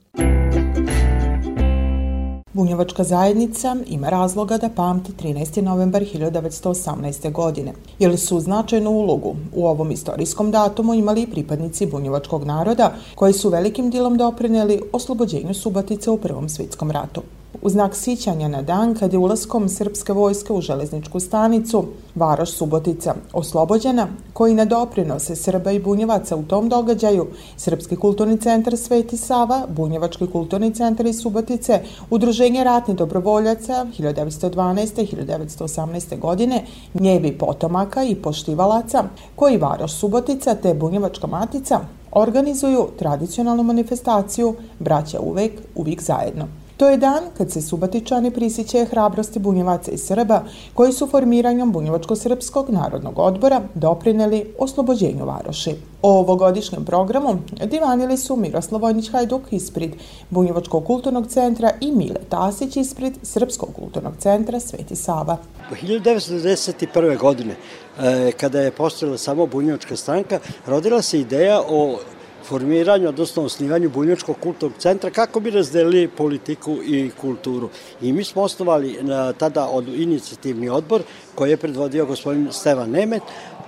Bunjevačka 2.52 3.04
zajednica 3.04 3.76
ima 3.86 4.08
razloga 4.08 4.58
da 4.58 4.68
pamti 4.68 5.12
13. 5.12 5.62
novembar 5.62 6.02
1918. 6.02 7.32
godine, 7.32 7.72
jer 7.98 8.18
su 8.18 8.40
značajnu 8.40 8.90
ulogu 8.90 9.36
u 9.54 9.66
ovom 9.66 9.90
istorijskom 9.90 10.50
datumu 10.50 10.94
imali 10.94 11.22
i 11.22 11.30
pripadnici 11.30 11.86
bunjevačkog 11.86 12.44
naroda, 12.44 12.92
koji 13.14 13.32
su 13.32 13.48
velikim 13.48 13.90
dilom 13.90 14.16
doprineli 14.16 14.80
oslobođenju 14.92 15.54
Subatice 15.54 16.10
u 16.10 16.16
Prvom 16.16 16.48
svetskom 16.48 16.90
ratu 16.90 17.22
u 17.62 17.70
znak 17.70 17.96
sićanja 17.96 18.48
na 18.48 18.62
dan 18.62 18.94
kad 18.94 19.12
je 19.12 19.18
ulaskom 19.18 19.68
srpske 19.68 20.12
vojske 20.12 20.52
u 20.52 20.60
železničku 20.60 21.20
stanicu 21.20 21.84
Varoš 22.14 22.50
Subotica 22.52 23.14
oslobođena, 23.32 24.08
koji 24.32 24.54
na 24.54 24.64
doprinose 24.64 25.36
Srba 25.36 25.70
i 25.70 25.78
Bunjevaca 25.78 26.36
u 26.36 26.42
tom 26.42 26.68
događaju 26.68 27.26
Srpski 27.56 27.96
kulturni 27.96 28.38
centar 28.38 28.76
Sveti 28.76 29.16
Sava, 29.16 29.66
Bunjevački 29.68 30.26
kulturni 30.26 30.74
centar 30.74 31.06
iz 31.06 31.20
Subotice, 31.20 31.80
Udruženje 32.10 32.64
ratni 32.64 32.94
dobrovoljaca 32.94 33.86
1912. 33.98 35.02
i 35.02 35.16
1918. 35.16 36.18
godine, 36.18 36.64
njevi 36.94 37.38
potomaka 37.38 38.04
i 38.04 38.14
poštivalaca, 38.14 39.04
koji 39.36 39.56
Varoš 39.56 39.92
Subotica 39.92 40.54
te 40.54 40.74
Bunjevačka 40.74 41.26
matica 41.26 41.80
organizuju 42.12 42.88
tradicionalnu 42.98 43.62
manifestaciju 43.62 44.54
Braća 44.78 45.20
uvek, 45.20 45.52
uvijek 45.74 46.02
zajedno. 46.02 46.65
To 46.76 46.88
je 46.88 46.96
dan 46.96 47.22
kad 47.38 47.50
se 47.50 47.62
Subatičani 47.62 48.30
prisjećaju 48.30 48.86
hrabrosti 48.86 49.38
bunjevaca 49.38 49.90
i 49.90 49.98
Srba 49.98 50.42
koji 50.74 50.92
su 50.92 51.06
formiranjem 51.06 51.72
Bunjevačko-srpskog 51.72 52.70
narodnog 52.70 53.18
odbora 53.18 53.60
doprineli 53.74 54.54
oslobođenju 54.58 55.24
Varoši. 55.24 55.74
O 56.02 56.18
ovogodišnjem 56.18 56.84
programu 56.84 57.38
divanili 57.64 58.16
su 58.16 58.36
Miroslav 58.36 58.80
Vojnić 58.80 59.10
Hajduk 59.10 59.42
ispred 59.50 59.90
Bunjevačkog 60.30 60.84
kulturnog 60.84 61.26
centra 61.26 61.70
i 61.80 61.92
Mile 61.92 62.20
Tasić 62.28 62.76
ispred 62.76 63.12
Srpskog 63.22 63.68
kulturnog 63.72 64.12
centra 64.18 64.60
Sveti 64.60 64.96
Sava. 64.96 65.36
1991. 65.82 67.18
godine, 67.18 67.54
e, 68.00 68.32
kada 68.32 68.60
je 68.60 68.70
postojala 68.70 69.18
samo 69.18 69.46
Bunjevačka 69.46 69.96
stranka, 69.96 70.38
rodila 70.66 71.02
se 71.02 71.20
ideja 71.20 71.62
o 71.68 71.98
formiranju, 72.48 73.08
odnosno 73.08 73.42
osnivanju 73.42 73.90
Bunjačkog 73.90 74.36
kulturnog 74.42 74.78
centra 74.78 75.10
kako 75.10 75.40
bi 75.40 75.50
razdelili 75.50 76.08
politiku 76.08 76.78
i 76.84 77.10
kulturu. 77.20 77.68
I 78.02 78.12
mi 78.12 78.24
smo 78.24 78.42
osnovali 78.42 78.98
na, 79.02 79.32
tada 79.32 79.66
od 79.66 79.88
inicijativni 79.88 80.68
odbor 80.68 81.02
koji 81.34 81.50
je 81.50 81.56
predvodio 81.56 82.06
gospodin 82.06 82.48
Stevan 82.52 82.90
Nemet, 82.90 83.22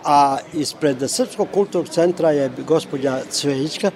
a 0.05 0.39
ispred 0.53 0.97
Srpskog 1.07 1.49
kulturnog 1.55 1.89
centra 1.89 2.31
je 2.31 2.51
gospođa 2.67 3.21
Cvejićka 3.31 3.91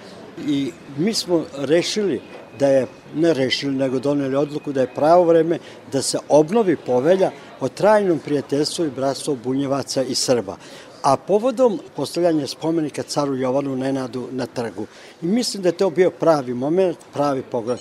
i 0.49 0.73
mi 0.97 1.15
smo 1.15 1.45
rešili 1.59 2.21
da 2.59 2.69
je, 2.69 2.87
ne 3.15 3.35
rešili, 3.35 3.75
nego 3.75 3.99
doneli 3.99 4.37
odluku 4.37 4.73
da 4.73 4.81
je 4.81 4.95
pravo 4.95 5.25
vreme 5.25 5.59
da 5.93 6.03
se 6.03 6.19
obnovi 6.29 6.77
povelja 6.77 7.31
o 7.61 7.69
trajnom 7.69 8.19
prijateljstvu 8.19 8.85
i 8.85 8.91
bratstvu 8.91 9.39
bunjevaca 9.45 10.03
i 10.03 10.15
Srba 10.15 10.57
a 11.03 11.17
povodom 11.17 11.81
postavljanja 11.97 12.47
spomenika 12.47 13.03
caru 13.03 13.37
Jovanu 13.37 13.77
Nenadu 13.77 14.29
na 14.31 14.47
trgu. 14.47 14.87
I 15.23 15.27
mislim 15.27 15.63
da 15.63 15.69
je 15.69 15.77
to 15.77 15.91
bio 15.91 16.11
pravi 16.11 16.55
moment, 16.55 16.99
pravi 17.13 17.43
pogled. 17.43 17.79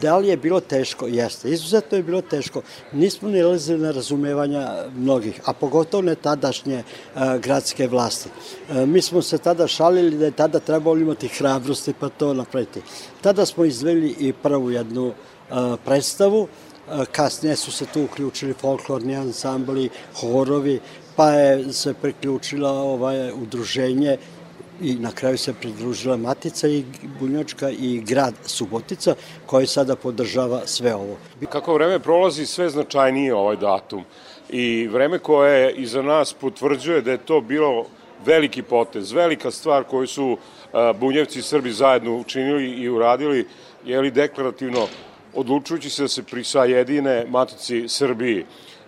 Da 0.00 0.16
li 0.16 0.28
je 0.28 0.36
bilo 0.36 0.60
teško? 0.60 1.06
Jeste. 1.06 1.50
Izuzetno 1.50 1.96
je 1.96 2.02
bilo 2.02 2.22
teško. 2.22 2.62
Nismo 2.92 3.28
nilazili 3.28 3.78
na 3.78 3.90
razumevanja 3.90 4.68
mnogih, 4.96 5.40
a 5.44 5.52
pogotovo 5.52 6.02
ne 6.02 6.14
tadašnje 6.14 6.82
a, 7.14 7.38
gradske 7.38 7.86
vlasti. 7.88 8.28
A, 8.70 8.86
mi 8.86 9.02
smo 9.02 9.22
se 9.22 9.38
tada 9.38 9.66
šalili 9.66 10.18
da 10.18 10.24
je 10.24 10.30
tada 10.30 10.60
trebalo 10.60 10.96
imati 10.96 11.28
hrabrosti 11.28 11.94
pa 12.00 12.08
to 12.08 12.34
napraviti. 12.34 12.82
Tada 13.20 13.46
smo 13.46 13.64
izveli 13.64 14.16
i 14.18 14.32
prvu 14.32 14.70
jednu 14.70 15.12
a, 15.50 15.76
predstavu, 15.84 16.48
kasnije 17.12 17.56
su 17.56 17.72
se 17.72 17.86
tu 17.86 18.04
uključili 18.04 18.54
folklorni 18.60 19.16
ansambli, 19.16 19.88
horovi, 20.20 20.80
pa 21.16 21.30
je 21.30 21.72
se 21.72 21.94
priključila 21.94 22.70
ovaj 22.70 23.32
udruženje 23.32 24.16
i 24.82 24.94
na 24.94 25.10
kraju 25.10 25.38
se 25.38 25.52
pridružila 25.52 26.16
Matica 26.16 26.68
i 26.68 26.84
Bunjačka 27.20 27.70
i 27.70 28.00
grad 28.00 28.34
Subotica 28.46 29.14
koji 29.46 29.66
sada 29.66 29.96
podržava 29.96 30.66
sve 30.66 30.94
ovo. 30.94 31.16
Kako 31.48 31.74
vreme 31.74 31.98
prolazi 31.98 32.46
sve 32.46 32.70
značajnije 32.70 33.34
ovaj 33.34 33.56
datum 33.56 34.04
i 34.50 34.88
vreme 34.92 35.18
koje 35.18 35.60
je 35.60 35.72
iza 35.72 36.02
nas 36.02 36.32
potvrđuje 36.32 37.02
da 37.02 37.10
je 37.10 37.18
to 37.26 37.40
bilo 37.40 37.86
veliki 38.26 38.62
potez, 38.62 39.12
velika 39.12 39.50
stvar 39.50 39.84
koju 39.84 40.06
su 40.06 40.38
Bunjevci 41.00 41.38
i 41.38 41.42
Srbi 41.42 41.72
zajedno 41.72 42.16
učinili 42.16 42.70
i 42.70 42.88
uradili, 42.88 43.46
je 43.84 44.00
li 44.00 44.10
deklarativno 44.10 44.86
odlučujući 45.34 45.90
se 45.90 46.02
da 46.02 46.08
se 46.08 46.22
prisajedine 46.22 47.26
Matici 47.28 47.88
Srbiji. 47.88 48.44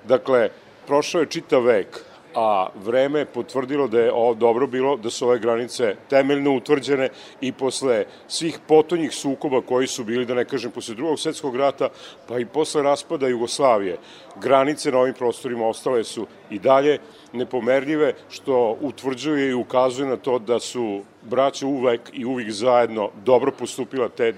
Dakle, 0.08 0.48
prošao 0.86 1.20
je 1.20 1.26
čitav 1.26 1.62
vek, 1.62 2.04
a 2.36 2.68
vreme 2.84 3.18
je 3.18 3.24
potvrdilo 3.24 3.88
da 3.88 4.00
je 4.00 4.12
ovo 4.12 4.34
dobro 4.34 4.66
bilo, 4.66 4.96
da 4.96 5.10
su 5.10 5.26
ove 5.28 5.38
granice 5.38 5.94
temeljno 6.10 6.52
utvrđene 6.56 7.08
i 7.40 7.52
posle 7.52 8.04
svih 8.28 8.58
potonjih 8.68 9.14
sukoba 9.14 9.60
koji 9.60 9.86
su 9.86 10.04
bili, 10.04 10.26
da 10.26 10.34
ne 10.34 10.44
kažem, 10.44 10.70
posle 10.70 10.94
drugog 10.94 11.18
svetskog 11.18 11.56
rata, 11.56 11.88
pa 12.28 12.38
i 12.38 12.44
posle 12.44 12.82
raspada 12.82 13.28
Jugoslavije, 13.28 13.96
granice 14.40 14.92
na 14.92 14.98
ovim 14.98 15.14
prostorima 15.14 15.66
ostale 15.66 16.04
su 16.04 16.26
i 16.50 16.58
dalje 16.58 16.98
nepomerljive, 17.32 18.12
što 18.28 18.76
utvrđuje 18.80 19.48
i 19.48 19.54
ukazuje 19.54 20.08
na 20.08 20.16
to 20.16 20.38
da 20.38 20.60
su 20.60 21.02
braće 21.22 21.66
uvek 21.66 22.00
i 22.12 22.24
uvijek 22.24 22.50
zajedno 22.50 23.10
dobro 23.24 23.52
postupila 23.52 24.08
te 24.08 24.34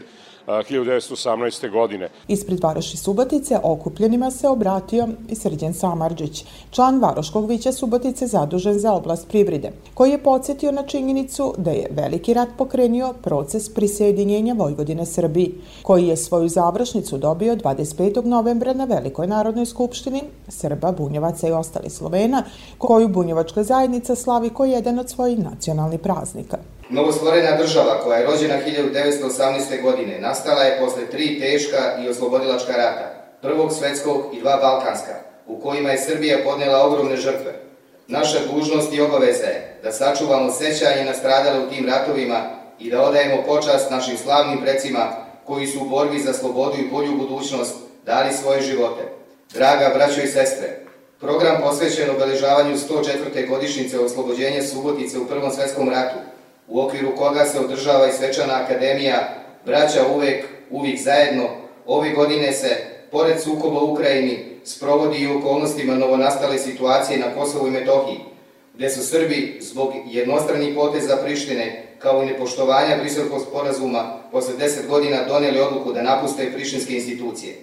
1918. 0.48 1.70
godine. 1.70 2.08
Ispred 2.28 2.62
Varoši 2.62 2.96
Subotice 2.96 3.58
okupljenima 3.62 4.30
se 4.30 4.48
obratio 4.48 5.08
i 5.28 5.34
Srđan 5.34 5.74
Samarđić, 5.74 6.44
član 6.70 7.00
Varoškog 7.00 7.48
vića 7.48 7.72
Subotice 7.72 8.26
zadužen 8.26 8.78
za 8.78 8.92
oblast 8.92 9.28
privrede, 9.28 9.72
koji 9.94 10.10
je 10.10 10.22
podsjetio 10.22 10.72
na 10.72 10.82
činjenicu 10.82 11.54
da 11.58 11.70
je 11.70 11.88
Veliki 11.90 12.34
rat 12.34 12.48
pokrenio 12.58 13.14
proces 13.22 13.74
prisjedinjenja 13.74 14.54
Vojvodine 14.54 15.06
Srbiji, 15.06 15.54
koji 15.82 16.06
je 16.06 16.16
svoju 16.16 16.48
završnicu 16.48 17.18
dobio 17.18 17.56
25. 17.56 18.24
novembra 18.24 18.72
na 18.72 18.84
Velikoj 18.84 19.26
narodnoj 19.26 19.66
skupštini 19.66 20.22
Srba, 20.48 20.92
Bunjevaca 20.92 21.48
i 21.48 21.52
ostali 21.52 21.90
Slovena, 21.90 22.42
koju 22.78 23.08
Bunjevačka 23.08 23.62
zajednica 23.62 24.14
slavi 24.14 24.50
kao 24.50 24.66
jedan 24.66 24.98
od 24.98 25.10
svojih 25.10 25.38
nacionalnih 25.38 26.00
praznika. 26.00 26.58
Novostvorena 26.90 27.56
država 27.56 28.00
koja 28.04 28.18
je 28.18 28.26
rođena 28.26 28.54
1918. 28.66 29.82
godine 29.82 30.18
nastala 30.20 30.62
je 30.62 30.78
posle 30.80 31.06
tri 31.06 31.40
teška 31.40 31.96
i 32.04 32.08
oslobodilačka 32.08 32.72
rata, 32.72 33.28
prvog 33.42 33.72
svetskog 33.72 34.24
i 34.34 34.40
dva 34.40 34.56
balkanska, 34.56 35.14
u 35.46 35.60
kojima 35.60 35.90
je 35.90 35.98
Srbija 35.98 36.38
podnela 36.44 36.86
ogromne 36.86 37.16
žrtve. 37.16 37.54
Naša 38.06 38.38
dužnost 38.52 38.92
i 38.92 39.00
obaveza 39.00 39.46
je 39.46 39.80
da 39.82 39.92
sačuvamo 39.92 40.52
sećanje 40.52 41.04
na 41.04 41.14
stradale 41.14 41.60
u 41.60 41.70
tim 41.70 41.86
ratovima 41.86 42.40
i 42.78 42.90
da 42.90 43.02
odajemo 43.02 43.42
počast 43.46 43.90
našim 43.90 44.18
slavnim 44.18 44.60
precima 44.60 45.06
koji 45.44 45.66
su 45.66 45.80
u 45.80 45.88
borbi 45.88 46.18
za 46.18 46.32
slobodu 46.32 46.76
i 46.78 46.90
bolju 46.90 47.16
budućnost 47.16 47.74
dali 48.06 48.34
svoje 48.34 48.60
živote. 48.60 49.02
Draga 49.54 49.90
braćo 49.94 50.20
i 50.20 50.26
sestre, 50.26 50.80
program 51.20 51.62
posvećen 51.62 52.10
obeležavanju 52.10 52.76
104. 52.76 53.48
godišnjice 53.48 53.98
oslobođenja 53.98 54.62
Subotice 54.62 55.18
u 55.18 55.26
Prvom 55.26 55.50
svetskom 55.50 55.88
ratu 55.88 56.27
u 56.68 56.80
okviru 56.80 57.16
koga 57.16 57.44
se 57.44 57.60
održava 57.60 58.08
i 58.08 58.12
svečana 58.12 58.54
akademija 58.54 59.38
Braća 59.66 60.06
uvek, 60.14 60.44
uvijek 60.70 61.00
zajedno, 61.00 61.44
ove 61.86 62.10
godine 62.10 62.52
se, 62.52 62.76
pored 63.10 63.40
sukoba 63.40 63.80
u 63.80 63.92
Ukrajini, 63.92 64.38
sprovodi 64.64 65.18
i 65.18 65.34
u 65.34 65.38
okolnostima 65.38 65.94
novonastale 65.94 66.58
situacije 66.58 67.18
na 67.18 67.34
Kosovu 67.34 67.68
i 67.68 67.70
Metohiji, 67.70 68.18
gde 68.74 68.90
su 68.90 69.06
Srbi 69.06 69.58
zbog 69.60 69.92
jednostranih 70.06 70.74
poteza 70.74 71.16
Prištine, 71.16 71.84
kao 71.98 72.22
i 72.22 72.26
nepoštovanja 72.26 72.96
Briselskog 73.00 73.42
sporazuma, 73.48 74.18
posle 74.32 74.54
deset 74.56 74.88
godina 74.88 75.24
doneli 75.28 75.60
odluku 75.60 75.92
da 75.92 76.02
napuste 76.02 76.52
prištinske 76.52 76.94
institucije. 76.94 77.54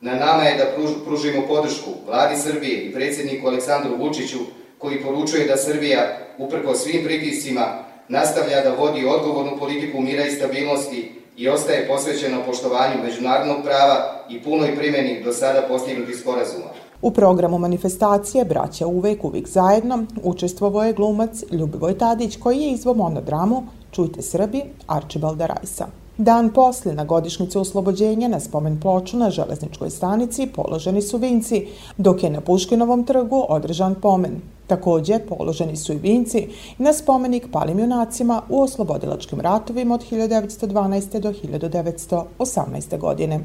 Na 0.00 0.14
nama 0.14 0.42
je 0.42 0.56
da 0.56 0.84
pružimo 1.04 1.46
podršku 1.48 1.90
vladi 2.06 2.36
Srbije 2.36 2.82
i 2.82 2.92
predsjedniku 2.92 3.46
Aleksandru 3.46 3.96
Vučiću, 3.96 4.38
koji 4.78 5.02
poručuje 5.02 5.46
da 5.46 5.56
Srbija, 5.56 6.18
uprko 6.38 6.74
svim 6.74 7.04
pritiscima, 7.04 7.84
nastavlja 8.08 8.60
da 8.64 8.74
vodi 8.74 9.06
odgovornu 9.06 9.58
politiku 9.58 10.00
mira 10.00 10.24
i 10.24 10.30
stabilnosti 10.30 11.12
i 11.36 11.48
ostaje 11.48 11.88
posvećeno 11.88 12.38
poštovanju 12.46 13.02
međunarodnog 13.04 13.56
prava 13.64 14.24
i 14.30 14.42
punoj 14.42 14.76
primjeni 14.76 15.24
do 15.24 15.32
sada 15.32 15.62
postignutih 15.68 16.16
sporazuma. 16.16 16.64
U 17.02 17.10
programu 17.10 17.58
manifestacije 17.58 18.44
Braća 18.44 18.86
uvek, 18.86 19.24
uvijek 19.24 19.48
zajedno 19.48 20.04
učestvovao 20.22 20.84
je 20.84 20.92
glumac 20.92 21.42
Ljubivoj 21.50 21.98
Tadić 21.98 22.36
koji 22.36 22.58
je 22.58 22.72
izvo 22.72 22.94
monodramu 22.94 23.62
Čujte 23.92 24.22
Srbi 24.22 24.62
Arčibalda 24.86 25.46
Rajsa. 25.46 25.86
Dan 26.18 26.52
posle 26.52 26.92
na 26.94 27.04
godišnicu 27.04 27.60
oslobođenja 27.60 28.28
na 28.28 28.40
spomen 28.40 28.80
ploču 28.80 29.16
na 29.16 29.30
železničkoj 29.30 29.90
stanici 29.90 30.46
položeni 30.46 31.02
su 31.02 31.18
vinci, 31.18 31.66
dok 31.96 32.22
je 32.22 32.30
na 32.30 32.40
Puškinovom 32.40 33.04
trgu 33.04 33.46
održan 33.48 33.94
pomen. 33.94 34.40
Takođe, 34.72 35.18
položeni 35.28 35.76
su 35.76 35.92
i 35.92 35.96
vinci 35.96 36.48
na 36.78 36.92
spomenik 36.92 37.46
palim 37.52 37.78
junacima 37.78 38.42
u 38.48 38.62
oslobodilačkim 38.62 39.40
ratovima 39.40 39.94
od 39.94 40.04
1912. 40.10 41.20
do 41.20 41.32
1918. 41.68 42.98
godine. 42.98 43.40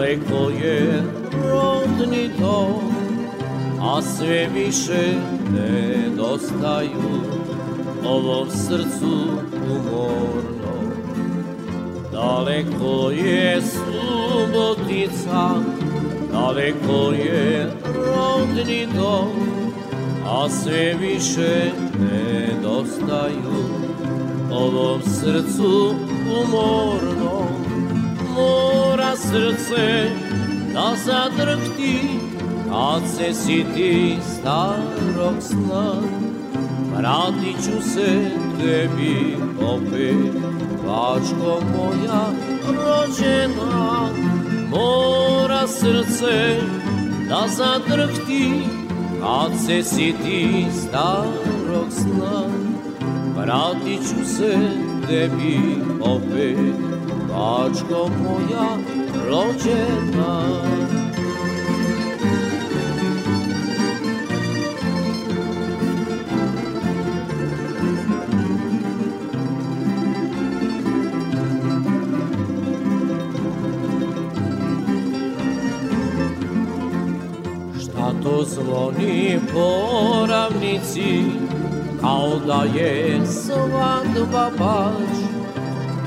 Daleko 0.00 0.50
je 0.64 1.02
rodni 1.50 2.30
dom, 2.38 2.92
a 3.80 4.02
sve 4.02 4.48
više 4.54 5.14
nedostaju 5.52 7.20
ovom 8.04 8.50
srcu 8.50 9.28
umorno. 9.70 10.72
Daleko 12.12 13.10
je 13.10 13.62
subotica, 13.62 15.50
daleko 16.32 17.12
je 17.12 17.70
rodni 17.94 18.86
dom, 18.94 19.28
a 20.26 20.48
sve 20.48 20.94
više 21.00 21.70
nedostaju 21.98 23.64
ovom 24.50 25.02
srcu 25.02 25.94
umorno 26.42 27.40
mora 29.10 29.16
srce 29.16 30.10
da 30.74 30.94
zadrhti 31.04 31.98
kad 32.70 33.02
se 33.16 33.34
siti 33.34 34.16
starog 34.38 35.34
sna. 35.40 35.92
Vratit 36.96 37.56
ću 37.64 37.90
se 37.90 38.30
tebi 38.60 39.36
opet 39.62 40.34
Bačko 40.86 41.60
moja 41.76 42.24
rođena. 42.66 44.08
Mora 44.70 45.66
srce 45.66 46.56
da 47.28 47.46
zadrhti 47.48 48.52
kad 49.20 49.52
se 49.66 49.82
siti 49.82 50.66
starog 50.88 51.90
sna. 51.90 52.44
Vratit 53.36 54.00
ću 54.08 54.34
se 54.36 54.58
tebi 55.08 55.58
opet 56.00 56.58
Bačko 57.28 58.10
moja 58.22 58.89
to 78.22 78.44
zvoni 78.44 79.38
po 79.52 80.26
ravnici 80.26 81.24
kao 82.00 82.38
da 82.46 82.78
je 82.78 83.20
svadba 83.26 84.50
baš 84.58 85.19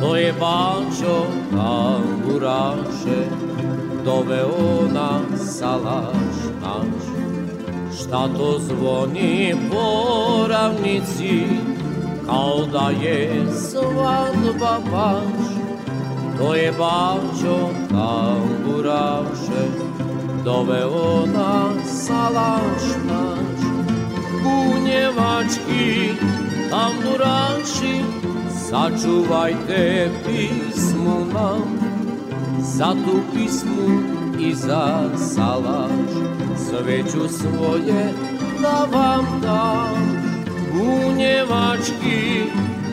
to 0.04 0.16
je 0.16 0.34
bačo 0.34 1.26
tamburaše 1.52 3.20
doveo 4.06 4.88
na 4.94 5.38
salaš 5.38 6.38
naš 6.62 7.04
šta 8.00 8.28
to 8.38 8.60
zvoni 8.60 9.56
po 9.72 10.48
ravnici 10.48 11.46
kao 12.26 12.66
da 12.72 12.90
je 13.06 13.46
svadba 13.52 14.80
baš. 14.92 15.48
To 16.38 16.56
je 16.56 16.72
bačo 16.72 17.70
tamburaše 17.90 19.64
doveo 20.44 21.26
na 21.26 21.70
salaš 21.86 22.84
naš 23.08 23.62
bunjevački 24.44 26.10
tamburaši 26.70 28.24
sačuvajte 28.74 30.10
pismu 30.26 31.26
nam 31.34 31.80
za 32.60 32.96
tu 33.06 33.20
pismu 33.34 34.02
i 34.40 34.54
za 34.56 35.10
salaš 35.18 36.10
sveću 36.58 37.28
svoje 37.30 38.14
da 38.62 38.88
vam 38.98 39.26
dam 39.42 40.24
bunjevački 40.74 42.44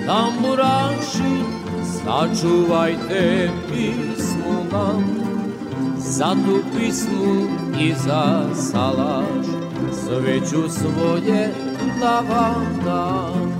tamburaši 0.06 1.42
sačuvajte 2.04 3.50
pismu 3.68 4.64
nam 4.72 5.04
za 5.98 6.34
tu 6.46 6.58
pismu 6.78 7.48
i 7.80 7.94
za 7.94 8.54
salaš 8.54 9.46
sveću 9.92 10.68
svoje 10.68 11.54
da 12.00 12.22
vam 12.30 12.80
dam 12.84 13.60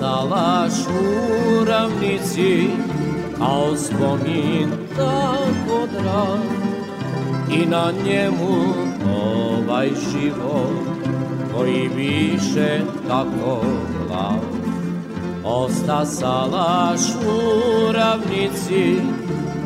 salaš 0.00 0.72
u 0.88 1.64
ravnici 1.64 2.70
kao 3.38 3.76
spomin 3.76 4.70
tako 4.96 5.86
drag 5.92 6.40
i 7.52 7.66
na 7.66 7.92
njemu 8.04 8.74
ovaj 9.14 9.88
život 9.88 11.06
koji 11.54 11.88
više 11.96 12.80
tako 13.08 13.60
glav. 14.06 14.40
Osta 15.44 16.06
salaš 16.06 17.00
u 17.26 17.92
ravnici 17.92 18.96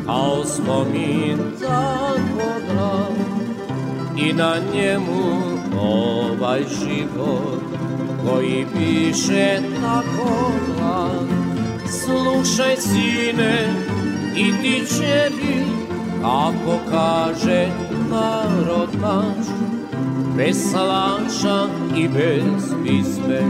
kao 0.05 0.45
spomin 0.45 1.37
tako 1.61 2.49
drag 2.73 3.15
i 4.17 4.33
na 4.33 4.55
njemu 4.73 5.23
ovaj 5.81 6.63
život 6.63 7.74
koji 8.25 8.65
piše 8.73 9.59
tako 9.81 10.51
glav 10.67 11.27
slušaj 11.87 12.75
sine 12.77 13.73
i 14.35 14.51
ti 14.61 14.83
čeri 14.97 15.65
kako 16.21 16.79
kaže 16.91 17.67
narod 18.11 18.89
naš 19.01 19.45
bez 20.37 20.71
salaša 20.71 21.67
i 21.97 22.07
bez 22.07 22.73
pisme 22.83 23.41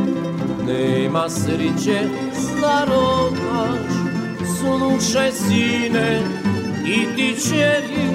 nema 0.68 1.30
sriće 1.30 2.02
narod 2.62 3.34
naš 3.54 3.96
slušaj 4.60 5.32
sine 5.32 6.22
i 6.88 7.16
ti 7.16 7.36
čeri 7.50 8.10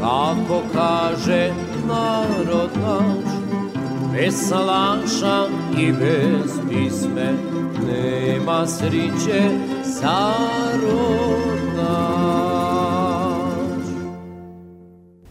kako 0.00 0.62
kaže 0.74 1.52
narod 1.88 2.70
naš 2.82 3.33
bez 4.14 4.34
salaša 4.48 5.46
i 5.78 5.92
bez 5.92 6.52
pisme 6.68 7.32
nema 7.86 8.66
sriće 8.66 9.42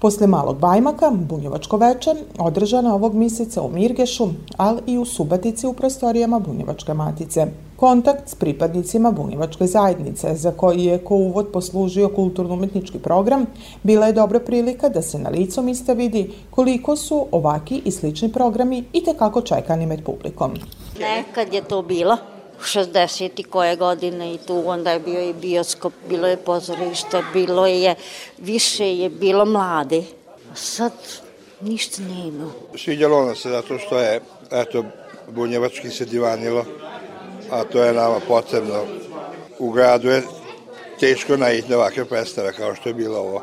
Posle 0.03 0.27
malog 0.27 0.57
bajmaka, 0.59 1.11
Bunjevačko 1.11 1.77
veče, 1.77 2.11
održano 2.39 2.95
ovog 2.95 3.13
mjeseca 3.13 3.61
u 3.61 3.69
Mirgešu, 3.69 4.27
ali 4.57 4.81
i 4.87 4.97
u 4.97 5.05
Subatici 5.05 5.67
u 5.67 5.73
prostorijama 5.73 6.39
Bunjevačke 6.39 6.93
matice. 6.93 7.47
Kontakt 7.75 8.29
s 8.29 8.35
pripadnicima 8.35 9.11
Bunjevačke 9.11 9.67
zajednice, 9.67 10.35
za 10.35 10.51
koji 10.51 10.83
je 10.83 10.97
ko 10.97 11.15
uvod 11.15 11.47
poslužio 11.53 12.09
kulturno-umetnički 12.15 12.99
program, 12.99 13.45
bila 13.83 14.05
je 14.05 14.13
dobra 14.13 14.39
prilika 14.39 14.89
da 14.89 15.01
se 15.01 15.19
na 15.19 15.29
licu 15.29 15.61
mista 15.61 15.93
vidi 15.93 16.31
koliko 16.49 16.95
su 16.95 17.27
ovaki 17.31 17.81
i 17.85 17.91
slični 17.91 18.31
programi 18.31 18.83
i 18.93 19.03
tekako 19.03 19.41
čekani 19.41 19.85
med 19.85 20.03
publikom. 20.03 20.51
Nekad 20.99 21.53
je 21.53 21.61
to 21.63 21.81
bilo 21.81 22.17
60. 22.65 23.45
koje 23.49 23.75
godine 23.75 24.33
i 24.33 24.37
tu 24.37 24.63
onda 24.65 24.91
je 24.91 24.99
bio 24.99 25.29
i 25.29 25.33
bioskop, 25.33 25.93
bilo 26.09 26.27
je 26.27 26.37
pozorište, 26.37 27.23
bilo 27.33 27.67
je, 27.67 27.95
više 28.37 28.97
je 28.97 29.09
bilo 29.09 29.45
mlade. 29.45 30.03
Sad 30.55 30.91
ništa 31.61 32.01
nema. 32.01 32.51
Svidjelo 32.77 33.25
nam 33.25 33.35
se 33.35 33.49
zato 33.49 33.77
što 33.77 33.99
je, 33.99 34.21
eto, 34.51 34.85
bunjevački 35.29 35.89
se 35.89 36.05
divanilo, 36.05 36.65
a 37.51 37.63
to 37.63 37.83
je 37.83 37.93
nama 37.93 38.19
potrebno. 38.27 38.85
U 39.59 39.71
gradu 39.71 40.09
je 40.09 40.23
teško 40.99 41.37
naiti 41.37 41.73
ovakve 41.73 42.05
predstave 42.05 42.53
kao 42.53 42.75
što 42.75 42.89
je 42.89 42.93
bilo 42.93 43.17
ovo. 43.17 43.41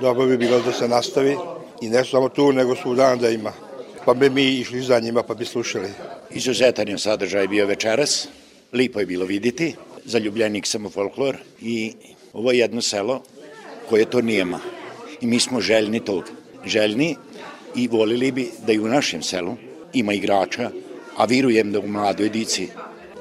Dobro 0.00 0.26
bi 0.26 0.36
bilo 0.36 0.60
da 0.60 0.72
se 0.72 0.88
nastavi 0.88 1.36
i 1.80 1.88
ne 1.88 2.04
samo 2.04 2.28
tu, 2.28 2.52
nego 2.52 2.76
svudan 2.76 3.18
da 3.18 3.28
ima. 3.28 3.52
Pa 4.04 4.14
bi 4.14 4.30
mi 4.30 4.44
išli 4.44 4.80
za 4.80 5.00
njima 5.00 5.22
pa 5.22 5.34
bi 5.34 5.44
slušali. 5.44 5.88
Izuzetan 6.30 6.88
je 6.88 6.98
sadržaj 6.98 7.48
bio 7.48 7.66
večeras, 7.66 8.28
Lipo 8.72 9.00
je 9.00 9.06
bilo 9.06 9.24
videti, 9.24 9.74
zaljubljenik 10.04 10.66
sam 10.66 10.86
u 10.86 10.90
folklor 10.90 11.36
i 11.60 11.92
ovo 12.32 12.52
je 12.52 12.58
jedno 12.58 12.82
selo 12.82 13.22
koje 13.88 14.10
to 14.10 14.20
nijema. 14.20 14.60
I 15.20 15.26
mi 15.26 15.40
smo 15.40 15.60
željni 15.60 16.04
tog. 16.04 16.24
Željni 16.66 17.16
i 17.76 17.88
volili 17.88 18.32
bi 18.32 18.50
da 18.66 18.72
i 18.72 18.78
u 18.78 18.88
našem 18.88 19.22
selu 19.22 19.56
ima 19.92 20.12
igrača, 20.12 20.70
a 21.16 21.24
virujem 21.24 21.72
da 21.72 21.80
u 21.80 21.88
mladoj 21.88 22.28
dici 22.28 22.68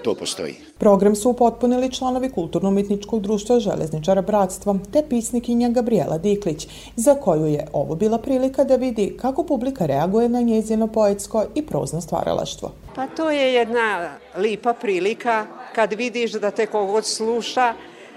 to 0.04 0.16
postoji. 0.16 0.56
Program 0.78 1.16
su 1.16 1.30
upotpunili 1.30 1.92
članovi 1.92 2.30
Kulturno-umetničkog 2.30 3.22
društva 3.22 3.60
Železničara 3.60 4.22
Bratstva 4.22 4.76
te 4.94 5.04
pisnikinja 5.10 5.70
Gabriela 5.70 6.18
Diklić, 6.18 6.68
za 6.96 7.16
koju 7.16 7.46
je 7.46 7.68
ovo 7.74 7.96
bila 7.96 8.18
prilika 8.18 8.64
da 8.64 8.76
vidi 8.76 9.18
kako 9.22 9.44
publika 9.44 9.86
reaguje 9.86 10.30
na 10.30 10.42
njezino 10.42 10.88
poetsko 10.88 11.46
i 11.56 11.66
prozno 11.66 12.02
stvaralaštvo. 12.02 12.72
Pa 12.96 13.08
to 13.08 13.30
je 13.30 13.54
jedna 13.54 14.12
lipa 14.38 14.74
prilika 14.74 15.46
kad 15.76 15.94
vidiš 15.94 16.32
da 16.32 16.52
te 16.52 16.66
kogod 16.66 17.06
sluša 17.06 17.74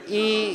i 0.09 0.55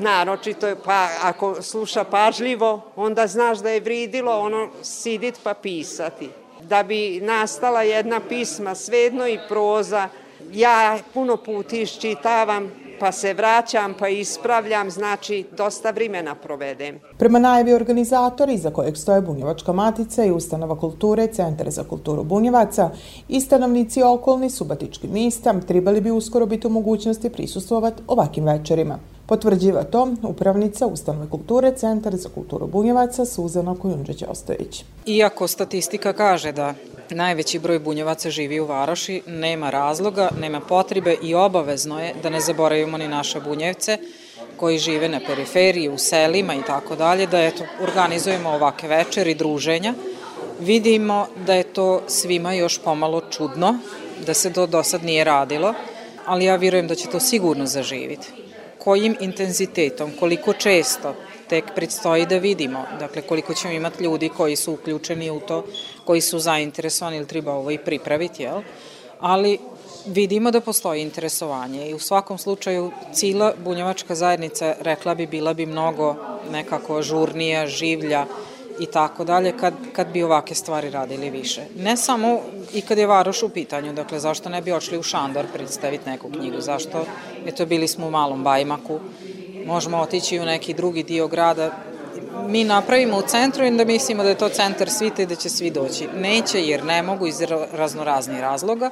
naročito 0.00 0.76
pa 0.84 1.08
ako 1.22 1.62
sluša 1.62 2.04
pažljivo, 2.04 2.80
onda 2.96 3.26
znaš 3.26 3.58
da 3.58 3.70
je 3.70 3.80
vridilo 3.80 4.38
ono 4.38 4.68
sidit 4.82 5.40
pa 5.42 5.54
pisati. 5.54 6.28
Da 6.62 6.82
bi 6.82 7.20
nastala 7.20 7.82
jedna 7.82 8.20
pisma, 8.28 8.74
svedno 8.74 9.28
i 9.28 9.38
proza, 9.48 10.08
ja 10.52 10.98
puno 11.14 11.36
puta 11.36 11.76
iščitavam 11.76 12.70
pa 13.00 13.12
se 13.12 13.34
vraćam, 13.34 13.94
pa 13.98 14.08
ispravljam, 14.08 14.90
znači 14.90 15.44
dosta 15.56 15.90
vremena 15.90 16.34
provedem. 16.34 17.00
Prema 17.18 17.38
najavi 17.38 17.74
organizatori 17.74 18.58
za 18.58 18.70
kojeg 18.70 18.96
stoje 18.96 19.20
Bunjevačka 19.20 19.72
matica 19.72 20.24
i 20.24 20.30
Ustanova 20.30 20.80
kulture 20.80 21.26
Centar 21.26 21.70
za 21.70 21.84
kulturu 21.84 22.24
Bunjevaca 22.24 22.90
i 23.28 23.40
stanovnici 23.40 24.02
okolni 24.02 24.50
subatički 24.50 25.08
mista 25.08 25.60
trebali 25.68 26.00
bi 26.00 26.10
uskoro 26.10 26.46
biti 26.46 26.66
u 26.66 26.70
mogućnosti 26.70 27.30
prisustovati 27.30 28.02
ovakvim 28.06 28.44
večerima. 28.46 28.98
Potvrđiva 29.26 29.82
to 29.82 30.14
upravnica 30.22 30.86
Ustanove 30.86 31.30
kulture 31.30 31.72
Centar 31.76 32.16
za 32.16 32.28
kulturu 32.28 32.66
Bunjevaca 32.66 33.24
Suzana 33.24 33.74
Kojundžić-Ostojić. 33.74 34.84
Iako 35.06 35.48
statistika 35.48 36.12
kaže 36.12 36.52
da 36.52 36.74
najveći 37.10 37.58
broj 37.58 37.78
bunjevaca 37.78 38.30
živi 38.30 38.60
u 38.60 38.66
Varoši, 38.66 39.22
nema 39.26 39.70
razloga, 39.70 40.28
nema 40.40 40.60
potrebe 40.60 41.16
i 41.22 41.34
obavezno 41.34 42.00
je 42.00 42.14
da 42.22 42.30
ne 42.30 42.40
zaboravimo 42.40 42.98
ni 42.98 43.08
naše 43.08 43.40
bunjevce 43.40 43.98
koji 44.56 44.78
žive 44.78 45.08
na 45.08 45.20
periferiji, 45.26 45.88
u 45.88 45.98
selima 45.98 46.54
i 46.54 46.62
tako 46.66 46.96
dalje, 46.96 47.26
da 47.26 47.42
eto, 47.42 47.64
organizujemo 47.82 48.50
ovake 48.50 48.88
večeri, 48.88 49.34
druženja. 49.34 49.94
Vidimo 50.60 51.26
da 51.46 51.54
je 51.54 51.62
to 51.62 52.02
svima 52.08 52.52
još 52.52 52.78
pomalo 52.78 53.20
čudno, 53.30 53.78
da 54.26 54.34
se 54.34 54.52
to 54.52 54.66
do 54.66 54.82
sad 54.82 55.04
nije 55.04 55.24
radilo, 55.24 55.74
ali 56.26 56.44
ja 56.44 56.56
vjerujem 56.56 56.88
da 56.88 56.94
će 56.94 57.08
to 57.08 57.20
sigurno 57.20 57.66
zaživiti. 57.66 58.28
Kojim 58.78 59.16
intenzitetom, 59.20 60.12
koliko 60.20 60.52
često, 60.52 61.14
tek 61.48 61.64
predstoji 61.74 62.26
da 62.26 62.38
vidimo, 62.38 62.84
dakle 62.98 63.22
koliko 63.22 63.54
ćemo 63.54 63.74
imati 63.74 64.04
ljudi 64.04 64.28
koji 64.28 64.56
su 64.56 64.72
uključeni 64.72 65.30
u 65.30 65.40
to, 65.40 65.64
koji 66.04 66.20
su 66.20 66.38
zainteresovani 66.38 67.16
ili 67.16 67.26
treba 67.26 67.52
ovo 67.52 67.70
i 67.70 67.78
pripraviti, 67.78 68.42
jel? 68.42 68.62
Ali 69.20 69.58
vidimo 70.06 70.50
da 70.50 70.60
postoji 70.60 71.02
interesovanje 71.02 71.90
i 71.90 71.94
u 71.94 71.98
svakom 71.98 72.38
slučaju 72.38 72.92
cila 73.12 73.52
bunjevačka 73.64 74.14
zajednica 74.14 74.74
rekla 74.80 75.14
bi 75.14 75.26
bila 75.26 75.54
bi 75.54 75.66
mnogo 75.66 76.14
nekako 76.50 77.02
žurnija, 77.02 77.66
življa 77.66 78.26
i 78.78 78.86
tako 78.86 79.24
dalje 79.24 79.52
kad, 79.56 79.74
kad 79.92 80.12
bi 80.12 80.22
ovake 80.22 80.54
stvari 80.54 80.90
radili 80.90 81.30
više. 81.30 81.62
Ne 81.76 81.96
samo 81.96 82.40
i 82.74 82.80
kad 82.80 82.98
je 82.98 83.06
Varoš 83.06 83.42
u 83.42 83.48
pitanju, 83.48 83.92
dakle 83.92 84.20
zašto 84.20 84.48
ne 84.48 84.62
bi 84.62 84.72
ošli 84.72 84.98
u 84.98 85.02
Šandor 85.02 85.46
predstaviti 85.52 86.10
neku 86.10 86.30
knjigu, 86.30 86.60
zašto, 86.60 87.04
eto 87.46 87.66
bili 87.66 87.88
smo 87.88 88.06
u 88.06 88.10
Malom 88.10 88.44
Bajmaku, 88.44 89.00
možemo 89.66 89.98
otići 89.98 90.38
u 90.38 90.44
neki 90.44 90.74
drugi 90.74 91.02
dio 91.02 91.28
grada, 91.28 91.70
mi 92.48 92.64
napravimo 92.64 93.18
u 93.18 93.22
centru 93.22 93.64
i 93.64 93.70
da 93.70 93.84
mislimo 93.84 94.22
da 94.22 94.28
je 94.28 94.38
to 94.38 94.48
centar 94.48 94.90
svita 94.90 95.22
i 95.22 95.26
da 95.26 95.34
će 95.34 95.48
svi 95.48 95.70
doći. 95.70 96.08
Neće 96.16 96.62
jer 96.62 96.84
ne 96.84 97.02
mogu 97.02 97.26
iz 97.26 97.40
raznoraznih 97.72 98.40
razloga, 98.40 98.90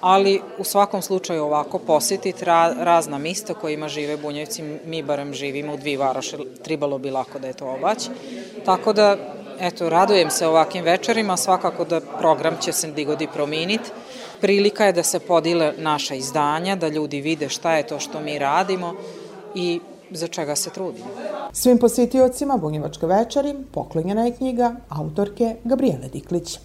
ali 0.00 0.40
u 0.58 0.64
svakom 0.64 1.02
slučaju 1.02 1.44
ovako 1.44 1.78
posjetiti 1.78 2.44
ra, 2.44 2.74
razna 2.78 3.18
mista 3.18 3.54
kojima 3.54 3.88
žive 3.88 4.16
bunjevci, 4.16 4.62
mi 4.86 5.02
barem 5.02 5.34
živimo 5.34 5.74
u 5.74 5.76
dvi 5.76 5.96
varoše, 5.96 6.36
tribalo 6.62 6.98
bi 6.98 7.10
lako 7.10 7.38
da 7.38 7.46
je 7.46 7.52
to 7.52 7.66
obać. 7.66 8.08
Tako 8.64 8.92
da, 8.92 9.16
eto, 9.60 9.88
radujem 9.88 10.30
se 10.30 10.46
ovakvim 10.46 10.84
večerima, 10.84 11.36
svakako 11.36 11.84
da 11.84 12.00
program 12.00 12.56
će 12.60 12.72
se 12.72 12.92
digodi 12.92 13.28
prominiti. 13.34 13.90
Prilika 14.40 14.86
je 14.86 14.92
da 14.92 15.02
se 15.02 15.20
podile 15.20 15.72
naša 15.78 16.14
izdanja, 16.14 16.76
da 16.76 16.88
ljudi 16.88 17.20
vide 17.20 17.48
šta 17.48 17.76
je 17.76 17.86
to 17.86 18.00
što 18.00 18.20
mi 18.20 18.38
radimo 18.38 18.94
i 19.54 19.80
za 20.10 20.26
čega 20.26 20.56
se 20.56 20.70
trudimo. 20.70 21.06
Svim 21.52 21.78
posjetiocima 21.78 22.56
Bunjevačke 22.56 23.06
večeri 23.06 23.54
poklonjena 23.72 24.24
je 24.24 24.36
knjiga 24.36 24.74
autorke 24.88 25.56
Gabriele 25.64 26.08
Diklić. 26.12 26.58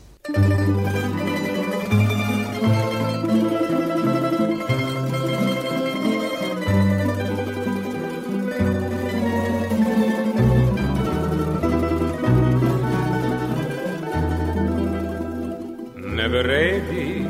Ne 15.97 16.27
vredi 16.27 17.25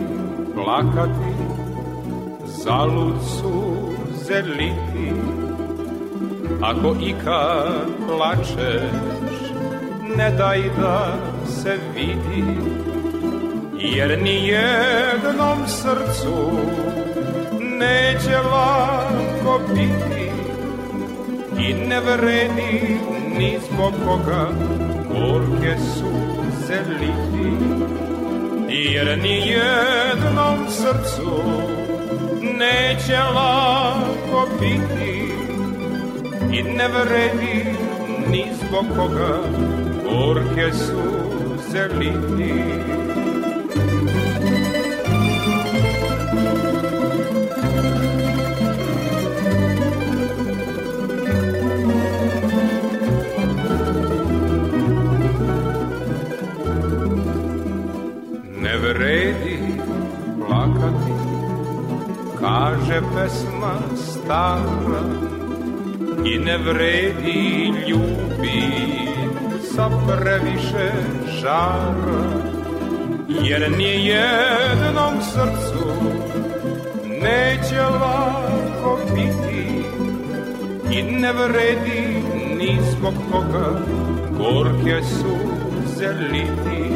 plakati, 0.54 1.36
zalud 2.63 3.15
su 3.41 3.75
zeliti, 4.28 5.13
Ako 6.61 6.95
ikad 7.01 7.87
plačeš, 8.07 9.41
ne 10.17 10.31
daj 10.37 10.61
da 10.81 11.17
se 11.47 11.77
vidi, 11.95 12.43
jer 13.79 14.21
ni 14.21 14.47
jednom 14.47 15.67
srcu 15.67 16.51
neće 17.59 18.37
lako 18.37 19.61
biti 19.73 20.31
i 21.59 21.73
ne 21.73 21.99
vredi 21.99 22.99
ni 23.37 23.59
zbog 23.69 23.93
koga 24.05 24.49
gorke 25.09 25.75
su 25.77 26.25
liti. 26.99 27.65
Jer 28.69 29.19
ni 29.23 29.47
jednom 29.47 30.69
srcu 30.69 31.43
neće 32.41 33.17
lako 33.35 34.47
biti 34.59 35.14
i 36.55 36.63
ne 36.63 36.87
vredi 36.87 37.65
ni 38.31 38.45
zbog 38.59 38.85
koga 38.95 39.39
gorke 40.03 40.71
suze 40.73 41.87
liti. 41.99 42.53
Ne 58.61 58.77
vredi 58.77 59.59
plakati, 60.39 61.13
kaže 62.39 63.01
pesma 63.15 63.73
stara, 63.95 65.03
i 66.25 66.39
ne 66.39 66.57
vredi 66.57 67.73
ljubi 67.88 68.63
sa 69.75 69.89
previše 70.07 70.91
žara 71.41 72.23
jer 73.43 73.71
ni 73.77 74.07
jednom 74.07 75.13
srcu 75.21 75.88
neće 77.21 77.81
lako 77.81 78.99
biti 79.15 79.83
i 80.91 81.01
ne 81.01 81.33
vredi 81.33 82.23
ni 82.59 82.79
zbog 82.91 83.13
koga 83.31 83.79
gorke 84.38 85.03
su 85.03 85.35
zeliti 85.97 86.91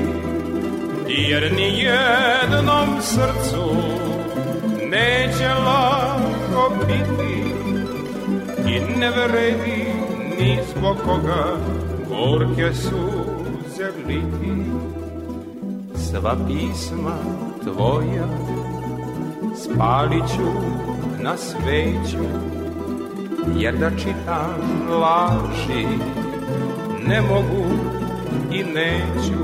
jer 1.08 1.54
ni 1.56 1.84
jednom 1.84 3.02
srcu 3.02 3.76
neće 4.90 5.50
lako 5.50 6.74
biti 6.88 7.39
i 8.80 9.00
ne 9.00 9.10
vredi 9.10 9.86
ni 10.40 10.60
zbog 10.72 10.98
koga 11.06 11.58
gorke 12.10 12.74
suze 12.74 13.92
liti. 14.08 14.54
Sva 15.96 16.36
pisma 16.48 17.18
tvoja 17.64 18.28
spalit 19.56 20.32
na 21.22 21.38
sveću, 21.38 22.26
jer 23.58 23.78
da 23.78 23.90
čitam 23.90 24.90
laži 25.02 25.88
ne 27.08 27.22
mogu 27.22 27.66
i 28.52 28.64
neću. 28.64 29.44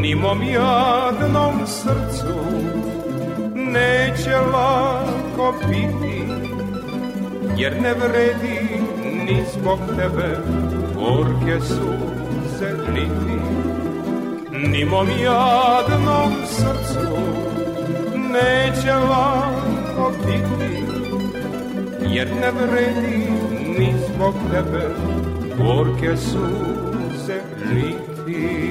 Ni 0.00 0.14
mom 0.14 0.42
jadnom 0.42 1.66
srcu 1.66 2.34
neće 3.54 4.36
lako 4.36 5.54
biti, 5.68 6.29
jer 7.60 7.82
ne 7.82 7.94
vredi 7.94 8.58
ni 9.26 9.44
zbog 9.52 9.78
tebe 9.96 10.38
gorke 10.94 11.60
suze 11.60 12.70
liti. 12.94 13.38
Ni 14.68 14.84
mom 14.84 15.08
jadnom 15.22 16.32
srcu 16.46 17.16
neće 18.16 18.94
lako 18.94 20.12
biti, 20.26 20.82
jer 22.14 22.28
ne 22.40 22.50
vredi 22.50 23.30
ni 23.78 23.92
zbog 24.08 24.34
tebe 24.52 24.88
gorke 25.58 26.16
suze 26.16 27.40
liti. 27.74 28.70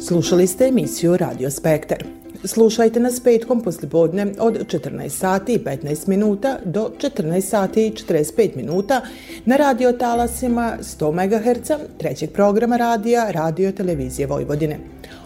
Slušali 0.00 0.46
ste 0.46 0.64
emisiju 0.64 1.16
Radio 1.16 1.50
Spektar. 1.50 2.07
Slušajte 2.48 3.00
nas 3.00 3.20
petkom 3.20 3.60
poslipodne 3.60 4.26
od 4.38 4.54
14 4.54 5.08
sati 5.08 5.52
i 5.52 5.58
15 5.58 6.08
minuta 6.08 6.58
do 6.64 6.90
14 6.98 7.40
sati 7.40 7.86
i 7.86 7.92
45 7.92 8.56
minuta 8.56 9.00
na 9.44 9.56
radio 9.56 9.92
talasima 9.92 10.76
100 10.80 11.12
MHz 11.12 11.70
trećeg 11.98 12.32
programa 12.32 12.76
radija 12.76 13.30
Radio 13.30 13.72
Televizije 13.72 14.26
Vojvodine. 14.26 14.78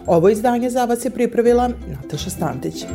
Ovo 0.05 0.29
izdanje 0.29 0.69
za 0.69 0.85
vas 0.85 1.05
je 1.05 1.11
pripravila 1.11 1.69
Nataša 1.87 2.29
Stantić. 2.29 2.85